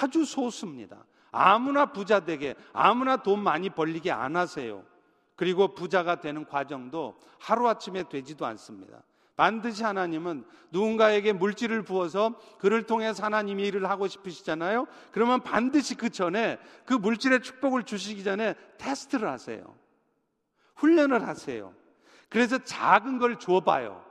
[0.03, 1.07] 아주 소수입니다.
[1.31, 4.85] 아무나 부자 되게, 아무나 돈 많이 벌리게 안 하세요.
[5.37, 9.03] 그리고 부자가 되는 과정도 하루아침에 되지도 않습니다.
[9.37, 14.87] 반드시 하나님은 누군가에게 물질을 부어서 그를 통해서 하나님이 일을 하고 싶으시잖아요.
[15.12, 19.62] 그러면 반드시 그 전에 그 물질의 축복을 주시기 전에 테스트를 하세요.
[20.77, 21.75] 훈련을 하세요.
[22.31, 24.03] 그래서 작은 걸 줘봐요.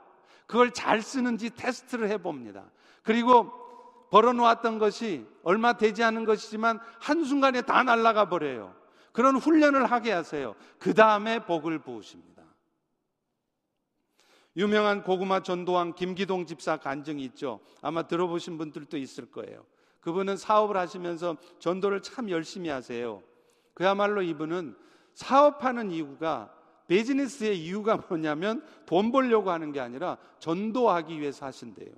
[0.46, 2.64] 그걸 잘 쓰는지 테스트를 해봅니다.
[3.02, 3.52] 그리고
[4.10, 8.74] 벌어놓았던 것이 얼마 되지 않은 것이지만 한순간에 다 날아가 버려요.
[9.16, 10.54] 그런 훈련을 하게 하세요.
[10.78, 12.42] 그 다음에 복을 부으십니다.
[14.58, 17.60] 유명한 고구마 전도왕 김기동 집사 간증이 있죠.
[17.80, 19.64] 아마 들어보신 분들도 있을 거예요.
[20.00, 23.22] 그분은 사업을 하시면서 전도를 참 열심히 하세요.
[23.72, 24.76] 그야말로 이분은
[25.14, 26.52] 사업하는 이유가
[26.86, 31.90] 비즈니스의 이유가 뭐냐면 돈 벌려고 하는 게 아니라 전도하기 위해서 하신대요.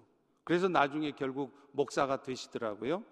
[0.44, 3.02] 그래서 나중에 결국 목사가 되시더라고요.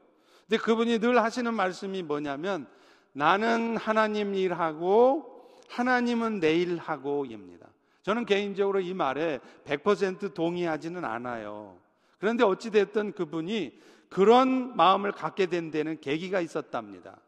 [0.48, 2.68] 근데 그분이 늘 하시는 말씀이 뭐냐면
[3.16, 7.66] 나는 하나님 일하고 하나님은 내 일하고입니다.
[8.02, 11.78] 저는 개인적으로 이 말에 100% 동의하지는 않아요.
[12.18, 17.18] 그런데 어찌됐든 그분이 그런 마음을 갖게 된 데는 계기가 있었답니다.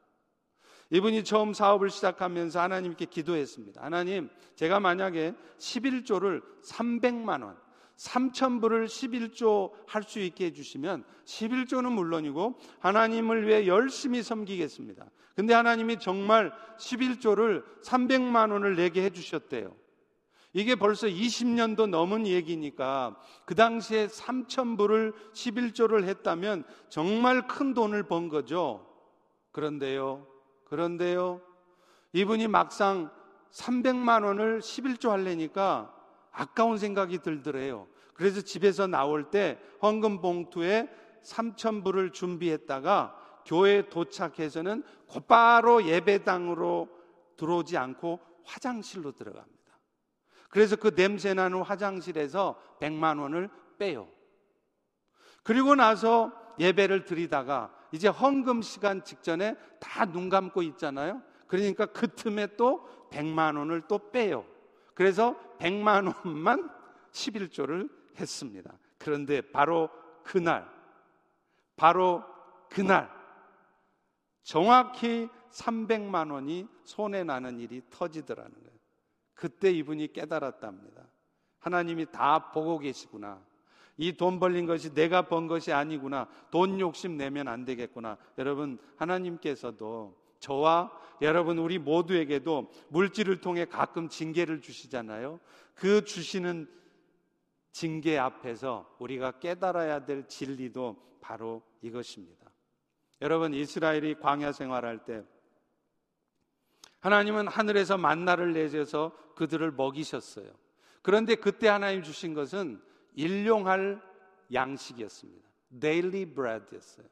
[0.90, 3.82] 이분이 처음 사업을 시작하면서 하나님께 기도했습니다.
[3.82, 7.56] 하나님, 제가 만약에 11조를 300만 원,
[7.96, 15.06] 3천불을 11조 할 수 있게 해주시면 11조는 물론이고 하나님을 위해 열심히 섬기겠습니다.
[15.38, 19.72] 근데 하나님이 정말 11조를 300만 원을 내게 해주셨대요.
[20.52, 28.84] 이게 벌써 20년도 넘은 얘기니까 그 당시에 3천불을 11조를 했다면 정말 큰 돈을 번 거죠.
[29.52, 30.26] 그런데요,
[30.64, 31.40] 그런데요,
[32.14, 33.08] 이분이 막상
[33.52, 35.94] 300만 원을 11조 할래니까
[36.32, 37.86] 아까운 생각이 들더래요.
[38.12, 40.88] 그래서 집에서 나올 때 헌금 봉투에
[41.22, 46.88] 3천 불을 준비했다가 교회에 도착해서는 곧바로 예배당으로
[47.36, 49.58] 들어오지 않고 화장실로 들어갑니다.
[50.50, 54.08] 그래서 그 냄새 나는 화장실에서 100만 원을 빼요.
[55.42, 61.22] 그리고 나서 예배를 드리다가 이제 헌금 시간 직전에 다 눈 감고 있잖아요.
[61.46, 64.44] 그러니까 그 틈에 또 100만 원을 또 빼요.
[64.92, 66.70] 그래서 100만 원만
[67.12, 67.88] 11조를
[68.20, 68.72] 했습니다.
[68.98, 69.88] 그런데 바로
[70.22, 70.68] 그날,
[71.76, 72.22] 바로
[72.68, 73.17] 그날,
[74.48, 78.78] 정확히 300만 원이 손에 나는 일이 터지더라는 거예요.
[79.34, 81.06] 그때 이분이 깨달았답니다.
[81.58, 83.44] 하나님이 다 보고 계시구나.
[83.98, 86.30] 이 돈 벌린 것이 내가 번 것이 아니구나.
[86.50, 88.16] 돈 욕심 내면 안 되겠구나.
[88.38, 95.40] 여러분, 하나님께서도 저와 여러분 우리 모두에게도 물질을 통해 가끔 징계를 주시잖아요.
[95.74, 96.70] 그 주시는
[97.72, 102.47] 징계 앞에서 우리가 깨달아야 될 진리도 바로 이것입니다.
[103.20, 105.24] 여러분 이스라엘이 광야 생활할 때
[107.00, 110.50] 하나님은 하늘에서 만나를 내셔서 그들을 먹이셨어요.
[111.02, 112.82] 그런데 그때 하나님 주신 것은
[113.14, 114.02] 일용할
[114.52, 115.48] 양식이었습니다.
[115.80, 117.06] daily bread였어요.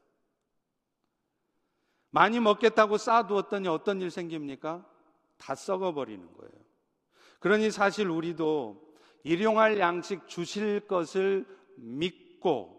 [2.10, 4.86] 많이 먹겠다고 쌓아두었더니 어떤 일 생깁니까?
[5.36, 6.52] 다 썩어버리는 거예요.
[7.40, 8.82] 그러니 사실 우리도
[9.22, 12.75] 일용할 양식 주실 것을 믿고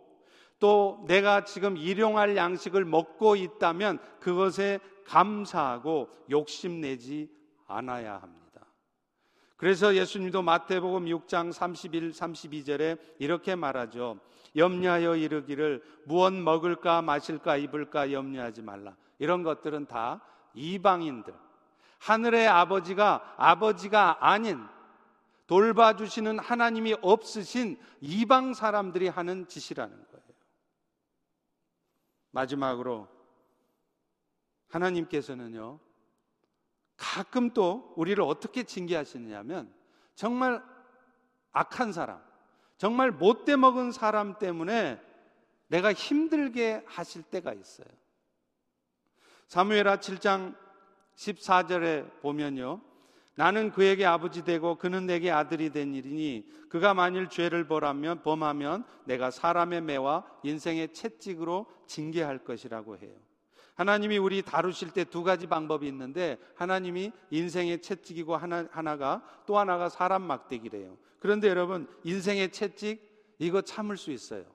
[0.59, 7.29] 또 내가 지금 일용할 양식을 먹고 있다면 그것에 감사하고 욕심내지
[7.67, 8.47] 않아야 합니다.
[9.55, 14.19] 그래서 예수님도 마태복음 6장 31, 32절에 이렇게 말하죠.
[14.55, 18.95] 염려하여 이르기를 무엇 먹을까 마실까 입을까 염려하지 말라.
[19.19, 20.21] 이런 것들은 다
[20.53, 21.33] 이방인들.
[21.99, 24.63] 하늘의 아버지가 아버지가 아닌
[25.47, 30.16] 돌봐주시는 하나님이 없으신 이방 사람들이 하는 짓이라는 거예요.
[32.31, 33.07] 마지막으로
[34.67, 35.79] 하나님께서는요,
[36.95, 39.73] 가끔 또 우리를 어떻게 징계하시느냐면
[40.15, 40.63] 정말
[41.51, 42.21] 악한 사람,
[42.77, 45.01] 정말 못돼 먹은 사람 때문에
[45.67, 47.87] 내가 힘들게 하실 때가 있어요.
[49.47, 50.55] 사무엘하 7장
[51.15, 52.81] 14절에 보면요.
[53.37, 59.29] 나는 그에게 아버지 되고 그는 내게 아들이 된 일이니 그가 만일 죄를 벌하면 범하면 내가
[59.29, 63.13] 사람의 매와 인생의 채찍으로 징계할 것이라고 해요.
[63.75, 69.87] 하나님이 우리 다루실 때 두 가지 방법이 있는데 하나님이 인생의 채찍이고 하나, 하나가 또 하나가
[69.87, 70.97] 사람 막대기래요.
[71.19, 72.99] 그런데 여러분 인생의 채찍
[73.37, 74.45] 이거 참을 수 있어요.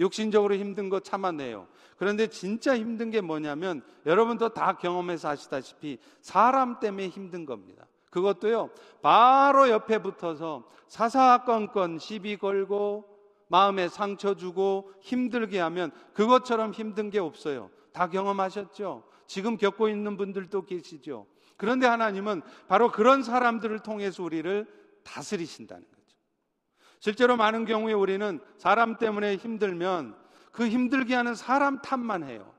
[0.00, 1.68] 욕심적으로 힘든 거 참아내요.
[1.96, 7.86] 그런데 진짜 힘든 게 뭐냐면 여러분도 다 경험해서 아시다시피 사람 때문에 힘든 겁니다.
[8.12, 13.08] 그것도요, 바로 옆에 붙어서 사사건건 시비 걸고
[13.48, 17.70] 마음에 상처 주고 힘들게 하면 그것처럼 힘든 게 없어요.
[17.92, 19.04] 다 경험하셨죠?
[19.26, 21.26] 지금 겪고 있는 분들도 계시죠?
[21.56, 24.66] 그런데 하나님은 바로 그런 사람들을 통해서 우리를
[25.04, 26.16] 다스리신다는 거죠.
[26.98, 30.16] 실제로 많은 경우에 우리는 사람 때문에 힘들면
[30.52, 32.52] 그 힘들게 하는 사람 탓만 해요.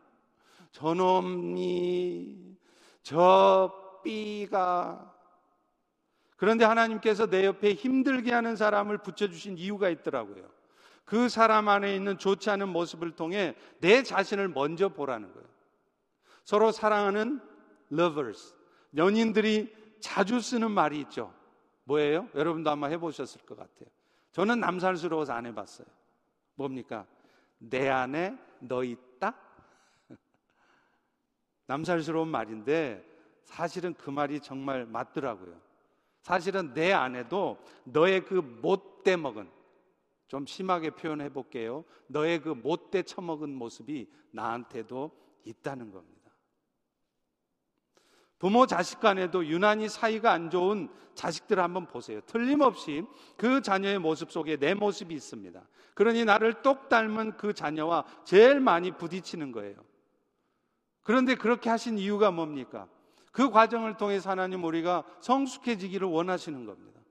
[0.71, 2.57] 저놈이,
[3.03, 3.71] 저
[4.03, 5.12] 삐가.
[6.43, 10.45] 그런데 하나님께서 내 옆에 힘들게 하는 사람을 붙여주신 이유가 있더라고요.
[11.05, 15.47] 그 사람 안에 있는 좋지 않은 모습을 통해 내 자신을 먼저 보라는 거예요.
[16.43, 17.39] 서로 사랑하는
[17.93, 18.53] lovers.
[18.97, 21.33] 연인들이 자주 쓰는 말이 있죠.
[21.85, 22.27] 뭐예요?
[22.35, 23.87] 여러분도 아마 해보셨을 것 같아요.
[24.33, 25.87] 저는 남살스러워서 안 해봤어요.
[26.55, 27.05] 뭡니까?
[27.57, 29.33] 내 안에 너 있다?
[31.67, 33.01] 남살스러운 말인데
[33.45, 35.62] 사실은 그 말이 정말 맞더라고요.
[36.23, 39.49] 사실은 내 안에도 너의 그 못돼 먹은
[40.27, 41.83] 좀 심하게 표현해 볼게요.
[42.07, 45.11] 너의 그 못돼 처먹은 모습이 나한테도
[45.43, 46.31] 있다는 겁니다.
[48.39, 52.19] 부모 자식 간에도 유난히 사이가 안 좋은 자식들을 한번 보세요.
[52.21, 53.03] 틀림없이
[53.37, 55.61] 그 자녀의 모습 속에 내 모습이 있습니다.
[55.93, 59.75] 그러니 나를 똑 닮은 그 자녀와 제일 많이 부딪히는 거예요.
[61.03, 62.87] 그런데 그렇게 하신 이유가 뭡니까?
[63.33, 67.01] 그 과정을 통해서 하나님 우리가 성숙해지기를 원하시는 겁니다.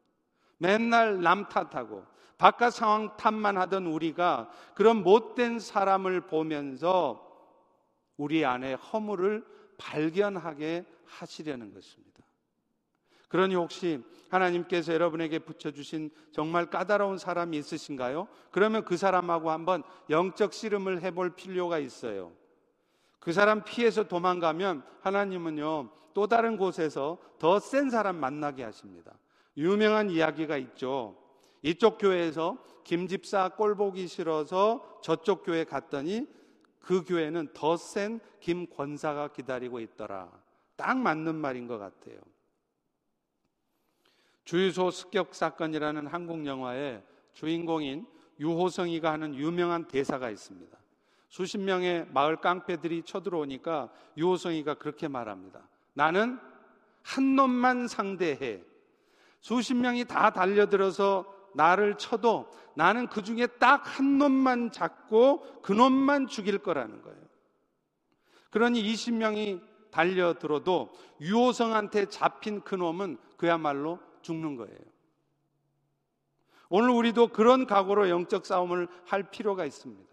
[0.56, 2.06] 맨날 남 탓하고
[2.38, 7.28] 바깥 상황 탓만 하던 우리가 그런 못된 사람을 보면서
[8.16, 9.44] 우리 안에 허물을
[9.76, 12.22] 발견하게 하시려는 것입니다.
[13.28, 14.00] 그러니 혹시
[14.30, 18.28] 하나님께서 여러분에게 붙여주신 정말 까다로운 사람이 있으신가요?
[18.50, 22.32] 그러면 그 사람하고 한번 영적 씨름을 해볼 필요가 있어요.
[23.22, 29.16] 그 사람 피해서 도망가면 하나님은요, 또 다른 곳에서 더 센 사람 만나게 하십니다.
[29.56, 31.16] 유명한 이야기가 있죠.
[31.62, 36.26] 이쪽 교회에서 김집사 꼴 보기 싫어서 저쪽 교회 갔더니
[36.80, 40.28] 그 교회는 더 센 김권사가 기다리고 있더라.
[40.74, 42.18] 딱 맞는 말인 것 같아요.
[44.44, 47.04] 주유소 습격 사건이라는 한국 영화의
[47.34, 48.04] 주인공인
[48.40, 50.81] 유호성이가 하는 유명한 대사가 있습니다.
[51.32, 55.66] 수십 명의 마을 깡패들이 쳐들어오니까 유호성이가 그렇게 말합니다.
[55.94, 56.38] 나는
[57.02, 58.62] 한 놈만 상대해.
[59.40, 61.24] 수십 명이 다 달려들어서
[61.54, 67.18] 나를 쳐도 나는 그 중에 딱 한 놈만 잡고 그 놈만 죽일 거라는 거예요.
[68.50, 74.78] 그러니 20명이 달려들어도 유호성한테 잡힌 그 놈은 그야말로 죽는 거예요.
[76.68, 80.11] 오늘 우리도 그런 각오로 영적 싸움을 할 필요가 있습니다.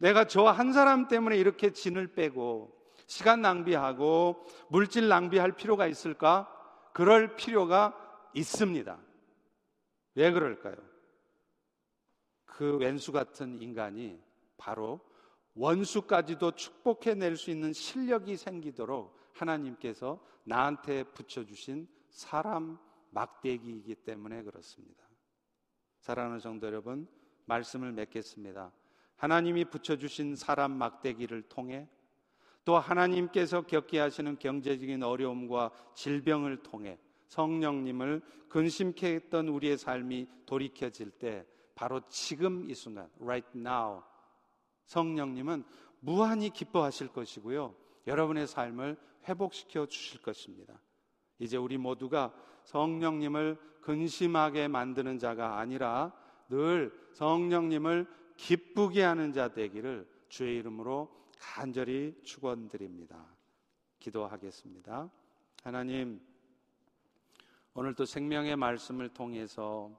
[0.00, 2.74] 내가 저 한 사람 때문에 이렇게 진을 빼고
[3.06, 6.48] 시간 낭비하고 물질 낭비할 필요가 있을까?
[6.92, 7.94] 그럴 필요가
[8.34, 8.98] 있습니다.
[10.14, 10.76] 왜 그럴까요?
[12.46, 14.20] 그 왼수 같은 인간이
[14.56, 15.00] 바로
[15.54, 22.78] 원수까지도 축복해낼 수 있는 실력이 생기도록 하나님께서 나한테 붙여주신 사람
[23.10, 25.04] 막대기이기 때문에 그렇습니다.
[26.00, 27.08] 사랑하는 성도 여러분,
[27.46, 28.72] 말씀을 맺겠습니다.
[29.20, 31.86] 하나님이 붙여주신 사람 막대기를 통해
[32.64, 41.46] 또 하나님께서 겪게 하시는 경제적인 어려움과 질병을 통해 성령님을 근심케 했던 우리의 삶이 돌이켜질 때
[41.74, 44.02] 바로 지금 이 순간, right now,
[44.86, 45.64] 성령님은
[46.00, 47.74] 무한히 기뻐하실 것이고요.
[48.06, 48.96] 여러분의 삶을
[49.28, 50.80] 회복시켜 주실 것입니다.
[51.38, 52.32] 이제 우리 모두가
[52.64, 56.12] 성령님을 근심하게 만드는 자가 아니라
[56.48, 58.06] 늘 성령님을
[58.40, 63.26] 기쁘게 하는 자 되기를 주의 이름으로 간절히 축원드립니다.
[63.98, 65.10] 기도하겠습니다.
[65.62, 66.20] 하나님
[67.74, 69.90] 오늘도 생명의 말씀을 통해서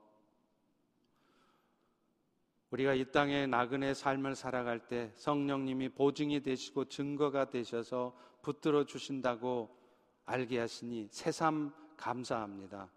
[2.71, 9.77] 우리가 이 땅의 나그네 삶을 살아갈 때 성령님이 보증이 되시고 증거가 되셔서 붙들어 주신다고
[10.25, 12.89] 알게 하시니 새삼 감사합니다.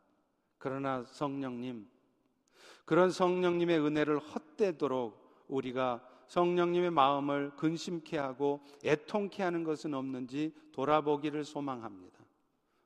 [0.57, 1.87] 그러나 성령님,
[2.87, 12.19] 그런 성령님의 은혜를 헛되도록 우리가 성령님의 마음을 근심케 하고 애통케 하는 것은 없는지 돌아보기를 소망합니다.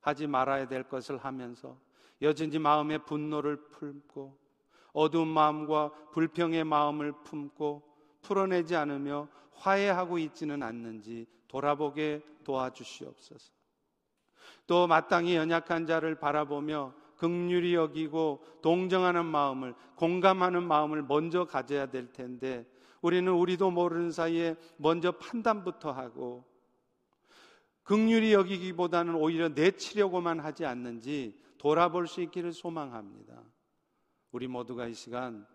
[0.00, 1.78] 하지 말아야 될 것을 하면서
[2.22, 4.36] 여전히 마음의 분노를 품고
[4.92, 7.82] 어두운 마음과 불평의 마음을 품고
[8.22, 13.52] 풀어내지 않으며 화해하고 있지는 않는지 돌아보게 도와주시옵소서.
[14.66, 22.66] 또 마땅히 연약한 자를 바라보며 극률이 여기고 동정하는 마음을 공감하는 마음을 먼저 가져야 될 텐데
[23.02, 26.44] 우리는 우리도 모르는 사이에 먼저 판단부터 하고
[27.82, 33.42] 극률이 여기기보다는 오히려 내치려고만 하지 않는지 돌아볼 수 있기를 소망합니다.
[34.30, 35.46] 우리 모두가 이 시간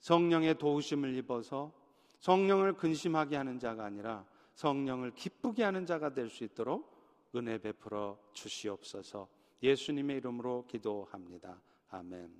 [0.00, 1.72] 성령의 도우심을 입어서
[2.18, 6.90] 성령을 근심하게 하는 자가 아니라 성령을 기쁘게 하는 자가 될 수 있도록
[7.34, 9.39] 은혜 베풀어 주시옵소서.
[9.62, 11.60] 예수님의 이름으로 기도합니다.
[11.90, 12.30] 아멘.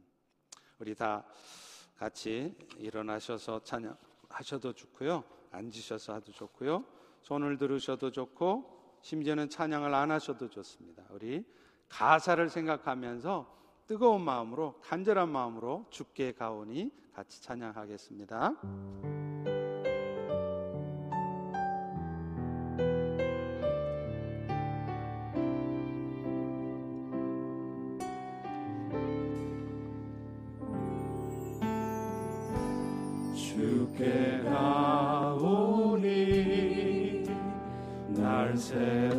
[0.78, 1.24] 우리 다
[1.96, 5.24] 같이 일어나셔서 찬양하셔도 좋고요.
[5.50, 6.84] 앉으셔서 하도 좋고요.
[7.20, 11.04] 손을 들으셔도 좋고 심지어는 찬양을 안 하셔도 좋습니다.
[11.10, 11.44] 우리
[11.88, 19.19] 가사를 생각하면서 뜨거운 마음으로 간절한 마음으로 주께 가오니 같이 찬양하겠습니다.
[38.70, 39.09] say.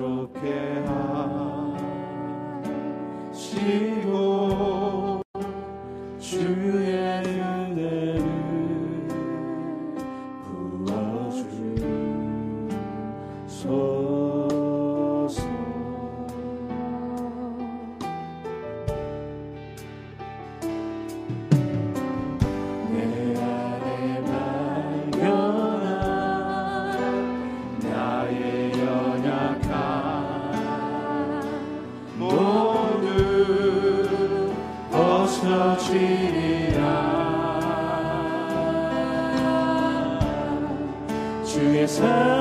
[42.00, 42.41] his.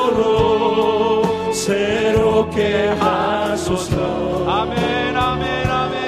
[0.00, 4.48] 넘치도록 새롭게 하소서.
[4.48, 5.98] 아멘 아멘 아멘.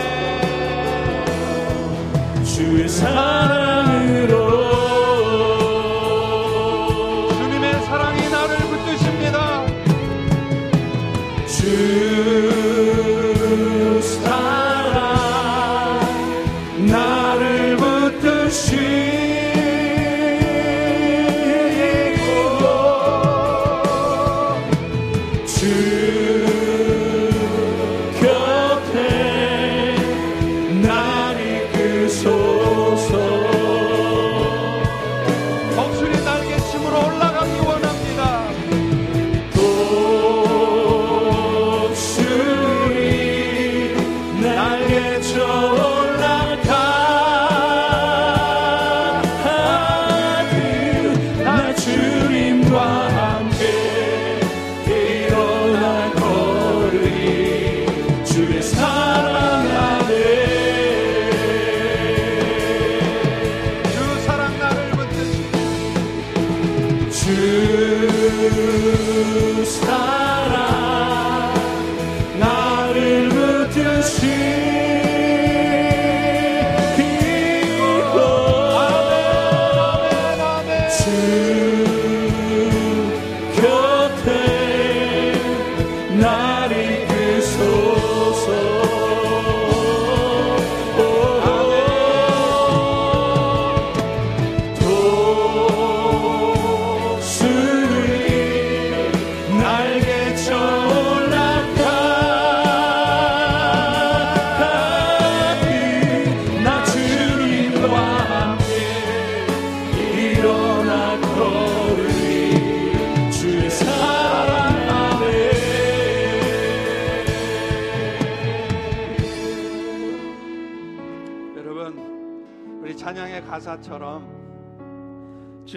[2.44, 3.41] 주의 사랑.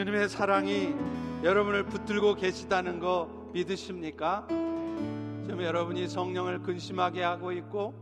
[0.05, 0.93] 주님의 사랑이
[1.41, 4.45] 여러분을 붙들고 계시다는 거 믿으십니까?
[4.47, 7.95] 지금 여러분이 성령을 근심하게 하고 있고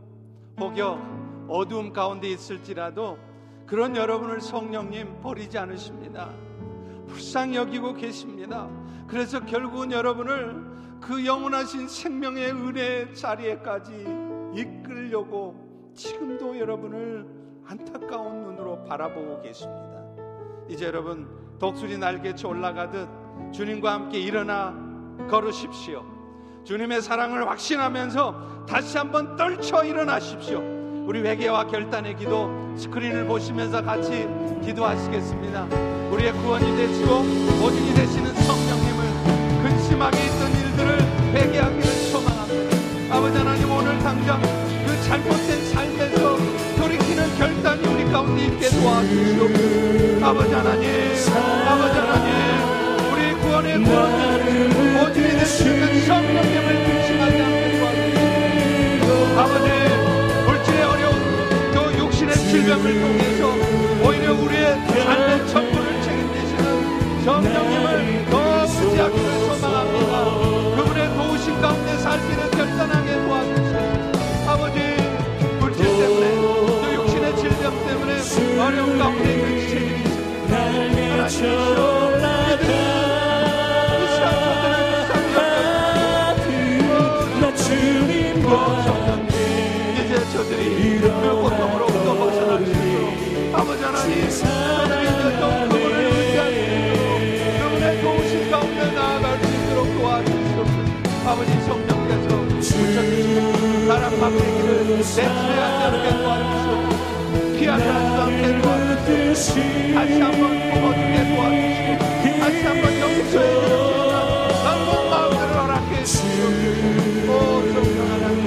[0.60, 3.16] 혹여 어두움 가운데 있을지라도
[3.64, 6.30] 그런 여러분을 성령님 버리지 않으십니다.
[7.06, 8.68] 불쌍히 여기고 계십니다.
[9.06, 14.06] 그래서 결국은 여러분을 그 영원하신 생명의 은혜 자리에까지
[14.54, 17.26] 이끌려고 지금도 여러분을
[17.64, 20.04] 안타까운 눈으로 바라보고 계십니다.
[20.68, 23.08] 이제 여러분 독수리 날개쳐 올라가듯
[23.54, 24.74] 주님과 함께 일어나
[25.30, 26.04] 걸으십시오.
[26.62, 30.58] 주님의 사랑을 확신하면서 다시 한번 떨쳐 일어나십시오.
[31.06, 34.28] 우리 회개와 결단의 기도 스크린을 보시면서 같이
[34.62, 35.64] 기도하시겠습니다.
[36.10, 37.22] 우리의 구원이 되시고
[37.62, 40.98] 보증이 되시는 성령님을 근심하게 있던 일들을
[41.32, 43.16] 회개하기를 소망합니다.
[43.16, 45.64] 아버지 하나님 오늘 당장 그 잘못된
[48.14, 50.24] 가운데 있게 도와주시옵소서.
[50.24, 50.88] 아버지 하나님,
[51.66, 52.30] 아버지 하나님,
[53.10, 59.40] 우리 구원의 구원은 보증이 되시는 성령님을 근심하지 않게 도와주시옵소서.
[59.40, 59.66] 아버지
[60.46, 61.16] 물질의 어려운
[61.72, 63.42] 그 육신의 질병을 통해서
[64.06, 70.12] 오히려 우리의 삶의 전부를 책임지시는 성령님을 더 의지하기를 소망합니다.
[70.76, 73.63] 그분의 도우심 가운데 살기를 결단하게 도와주시옵소서.
[78.58, 80.56] 어려운 가운데 그 책임지십니다.
[80.56, 81.78] 하나님이시여
[83.98, 84.26] 이 시간
[85.08, 85.44] 저들을
[86.38, 86.48] 불쌍히
[87.40, 88.48] 나 주님과
[89.94, 91.04] 이제 저들이 그
[91.42, 96.94] 고통으로부터 벗어나시고 아버지 하나님 또 그분을 의지하시고
[97.58, 100.76] 그분의 도우심 가운데 나아갈 수 있도록 도와주시옵소서
[101.26, 103.36] 아버지 성령께서 붙여주시고
[103.86, 106.93] 사람 박대기를 내치하지 않게 도와주시옵소서
[107.64, 111.98] 피하지 않게 도와주시옵소서 다시 한번 뽑아주게 도와주시고
[112.40, 113.82] 다시 한번 용서해 주시고
[114.64, 117.32] 남은 마음대로 허락해 주시옵소서 오
[117.72, 118.42] 성령 하나님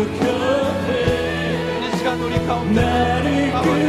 [1.82, 3.82] 이 시간 우리 가운데 아버지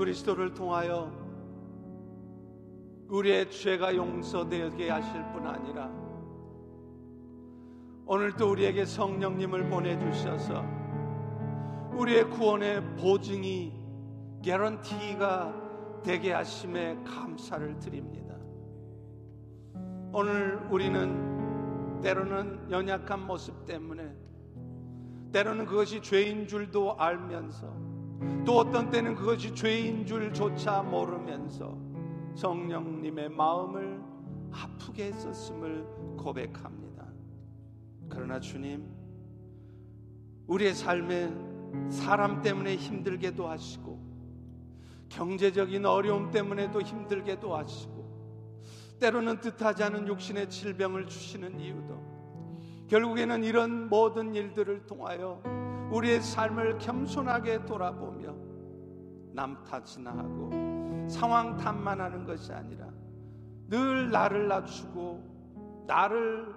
[0.00, 1.12] 그리스도를 통하여
[3.08, 5.90] 우리의 죄가 용서되게 하실 뿐 아니라
[8.06, 10.64] 오늘도 우리에게 성령님을 보내주셔서
[11.92, 13.74] 우리의 구원의 보증이
[14.42, 18.34] 개런티가 되게 하심에 감사를 드립니다.
[20.14, 24.16] 오늘 우리는 때로는 연약한 모습 때문에
[25.30, 27.89] 때로는 그것이 죄인 줄도 알면서
[28.44, 31.76] 또 어떤 때는 그것이 죄인 줄조차 모르면서
[32.34, 34.00] 성령님의 마음을
[34.52, 35.84] 아프게 했었음을
[36.16, 37.06] 고백합니다.
[38.08, 38.86] 그러나 주님,
[40.46, 41.32] 우리의 삶에
[41.88, 44.00] 사람 때문에 힘들게도 하시고
[45.08, 48.00] 경제적인 어려움 때문에도 힘들게도 하시고
[49.00, 52.10] 때로는 뜻하지 않은 육신의 질병을 주시는 이유도
[52.88, 55.40] 결국에는 이런 모든 일들을 통하여
[55.90, 58.34] 우리의 삶을 겸손하게 돌아보며
[59.32, 60.50] 남 탓이나 하고
[61.08, 62.88] 상황 탓만 하는 것이 아니라
[63.68, 66.54] 늘 나를 낮추고 나를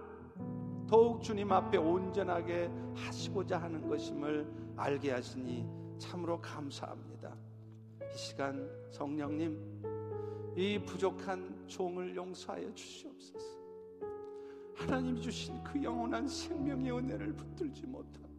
[0.88, 5.67] 더욱 주님 앞에 온전하게 하시고자 하는 것임을 알게 하시니
[5.97, 7.36] 참으로 감사합니다.
[8.13, 13.63] 이 시간 성령님 이 부족한 종을 용서하여 주시옵소서.
[14.75, 18.32] 하나님 주신 그 영원한 생명의 은혜를 붙들지 못하고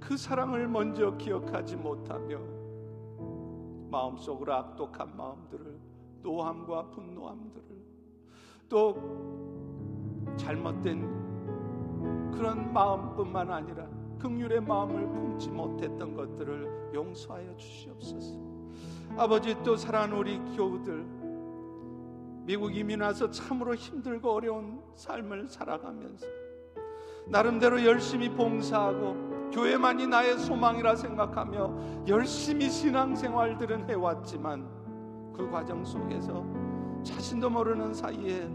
[0.00, 2.38] 그 사랑을 먼저 기억하지 못하며
[3.90, 5.78] 마음속으로 악독한 마음들을
[6.22, 7.64] 노함과 분노함들을
[8.68, 13.86] 또 잘못된 그런 마음뿐만 아니라
[14.18, 18.34] 극률의 마음을 품지 못했던 것들을 용서하여 주시옵소서.
[19.16, 21.04] 아버지 또 사랑하는 우리 교우들
[22.44, 26.26] 미국 이민 와서 참으로 힘들고 어려운 삶을 살아가면서
[27.26, 34.68] 나름대로 열심히 봉사하고 교회만이 나의 소망이라 생각하며 열심히 신앙생활들은 해왔지만
[35.34, 36.44] 그 과정 속에서
[37.02, 38.48] 자신도 모르는 사이에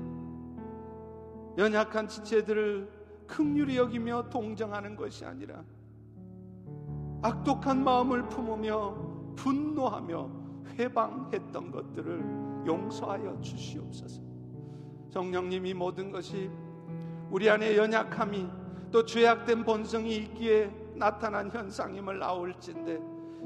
[1.57, 2.89] 연약한 지체들을
[3.27, 5.63] 극률히 여기며 동정하는 것이 아니라
[7.21, 8.95] 악독한 마음을 품으며
[9.35, 10.29] 분노하며
[10.77, 14.21] 회방했던 것들을 용서하여 주시옵소서.
[15.09, 16.49] 성령님이 모든 것이
[17.29, 18.49] 우리 안에 연약함이
[18.91, 22.99] 또 죄악된 본성이 있기에 나타난 현상임을 아울진데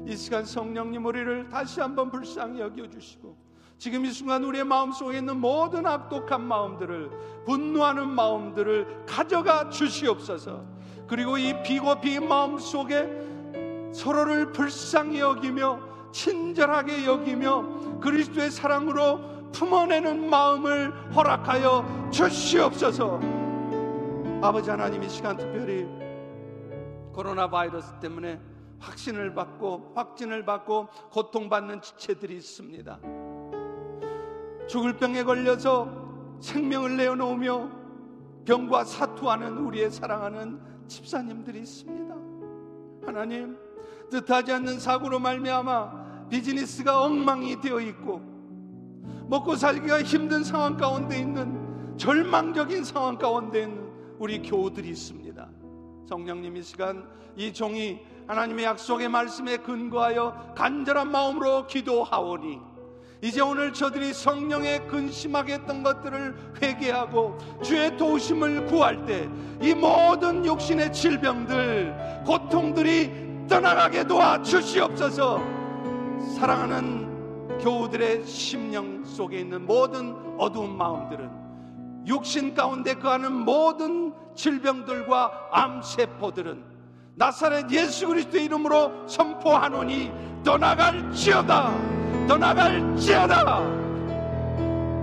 [0.06, 3.36] 이 시간 성령님 우리를 다시 한번 불쌍히 여겨 주시고
[3.78, 7.10] 지금 이 순간 우리의 마음속에 있는 모든 악독한 마음들을
[7.44, 10.64] 분노하는 마음들을 가져가 주시옵소서.
[11.06, 13.10] 그리고 이 비고비인 마음 속에
[13.92, 15.80] 서로를 불쌍히 여기며
[16.12, 23.33] 친절하게 여기며 그리스도의 사랑으로 품어내는 마음을 허락하여 주시옵소서.
[24.44, 25.86] 아버지 하나님 이 시간 특별히
[27.14, 28.38] 코로나 바이러스 때문에
[28.78, 32.98] 확신을 받고 확진을 받고 고통받는 지체들이 있습니다.
[34.68, 35.88] 죽을 병에 걸려서
[36.40, 37.70] 생명을 내어놓으며
[38.44, 42.14] 병과 사투하는 우리의 사랑하는 집사님들이 있습니다.
[43.06, 43.56] 하나님
[44.10, 48.20] 뜻하지 않는 사고로 말미암아 비즈니스가 엉망이 되어 있고
[49.26, 53.83] 먹고 살기가 힘든 상황 가운데 있는 절망적인 상황 가운데 있는
[54.18, 55.48] 우리 교우들이 있습니다.
[56.08, 62.58] 성령님 이 시간 이 종이 하나님의 약속의 말씀에 근거하여 간절한 마음으로 기도하오니
[63.22, 69.28] 이제 오늘 저들이 성령에 근심하게 했던 것들을 회개하고 주의 도우심을 구할 때
[69.64, 75.40] 이 모든 육신의 질병들 고통들이 떠나가게 도와 주시옵소서
[76.36, 81.43] 사랑하는 교우들의 심령 속에 있는 모든 어두운 마음들은
[82.06, 86.64] 육신 가운데 거하는 모든 질병들과 암세포들은
[87.16, 90.12] 나사렛 예수 그리스도의 이름으로 선포하노니
[90.44, 91.94] 떠나갈지어다
[92.26, 93.58] 떠나갈지어다.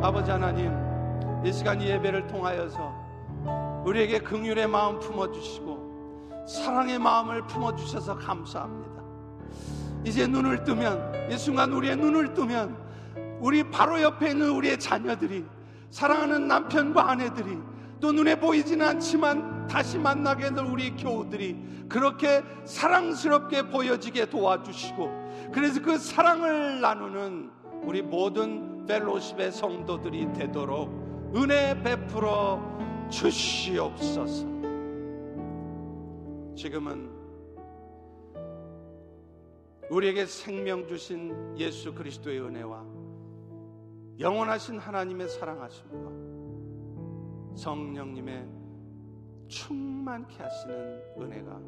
[0.04, 0.72] 아버지 하나님
[1.46, 9.02] 이 시간 이 예배를 통하여서 우리에게 긍휼의 마음 품어 주시고 사랑의 마음을 품어 주셔서 감사합니다.
[10.04, 12.76] 이제 눈을 뜨면 이 순간 우리의 눈을 뜨면
[13.40, 15.46] 우리 바로 옆에 있는 우리의 자녀들이
[15.92, 17.58] 사랑하는 남편과 아내들이
[18.00, 25.98] 또 눈에 보이지는 않지만 다시 만나게 될 우리 교우들이 그렇게 사랑스럽게 보여지게 도와주시고 그래서 그
[25.98, 27.52] 사랑을 나누는
[27.84, 30.90] 우리 모든 펠로십의 성도들이 되도록
[31.36, 32.60] 은혜 베풀어
[33.10, 34.48] 주시옵소서.
[36.56, 37.10] 지금은
[39.90, 43.01] 우리에게 생명 주신 예수 그리스도의 은혜와
[44.22, 46.12] 영원하신 하나님의 사랑하심과
[47.56, 48.48] 성령님의
[49.48, 51.60] 충만케 하시는 은혜가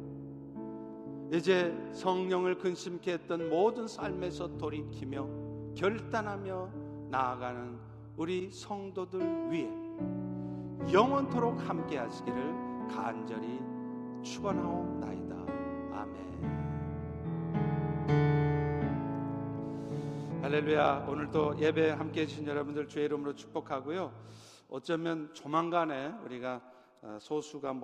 [1.36, 6.70] 이제 성령을 근심케 했던 모든 삶에서 돌이키며 결단하며
[7.10, 7.76] 나아가는
[8.16, 9.68] 우리 성도들 위해
[10.92, 13.60] 영원토록 함께 하시기를 간절히
[14.22, 15.34] 축원하옵나이다.
[15.92, 16.34] 아멘.
[20.44, 21.06] 할렐루야.
[21.08, 24.12] 오늘도 예배 함께 해주신 여러분들 주의 이름으로 축복하고요.
[24.68, 26.60] 어쩌면 조만간에 우리가
[27.18, 27.80] 소수가 모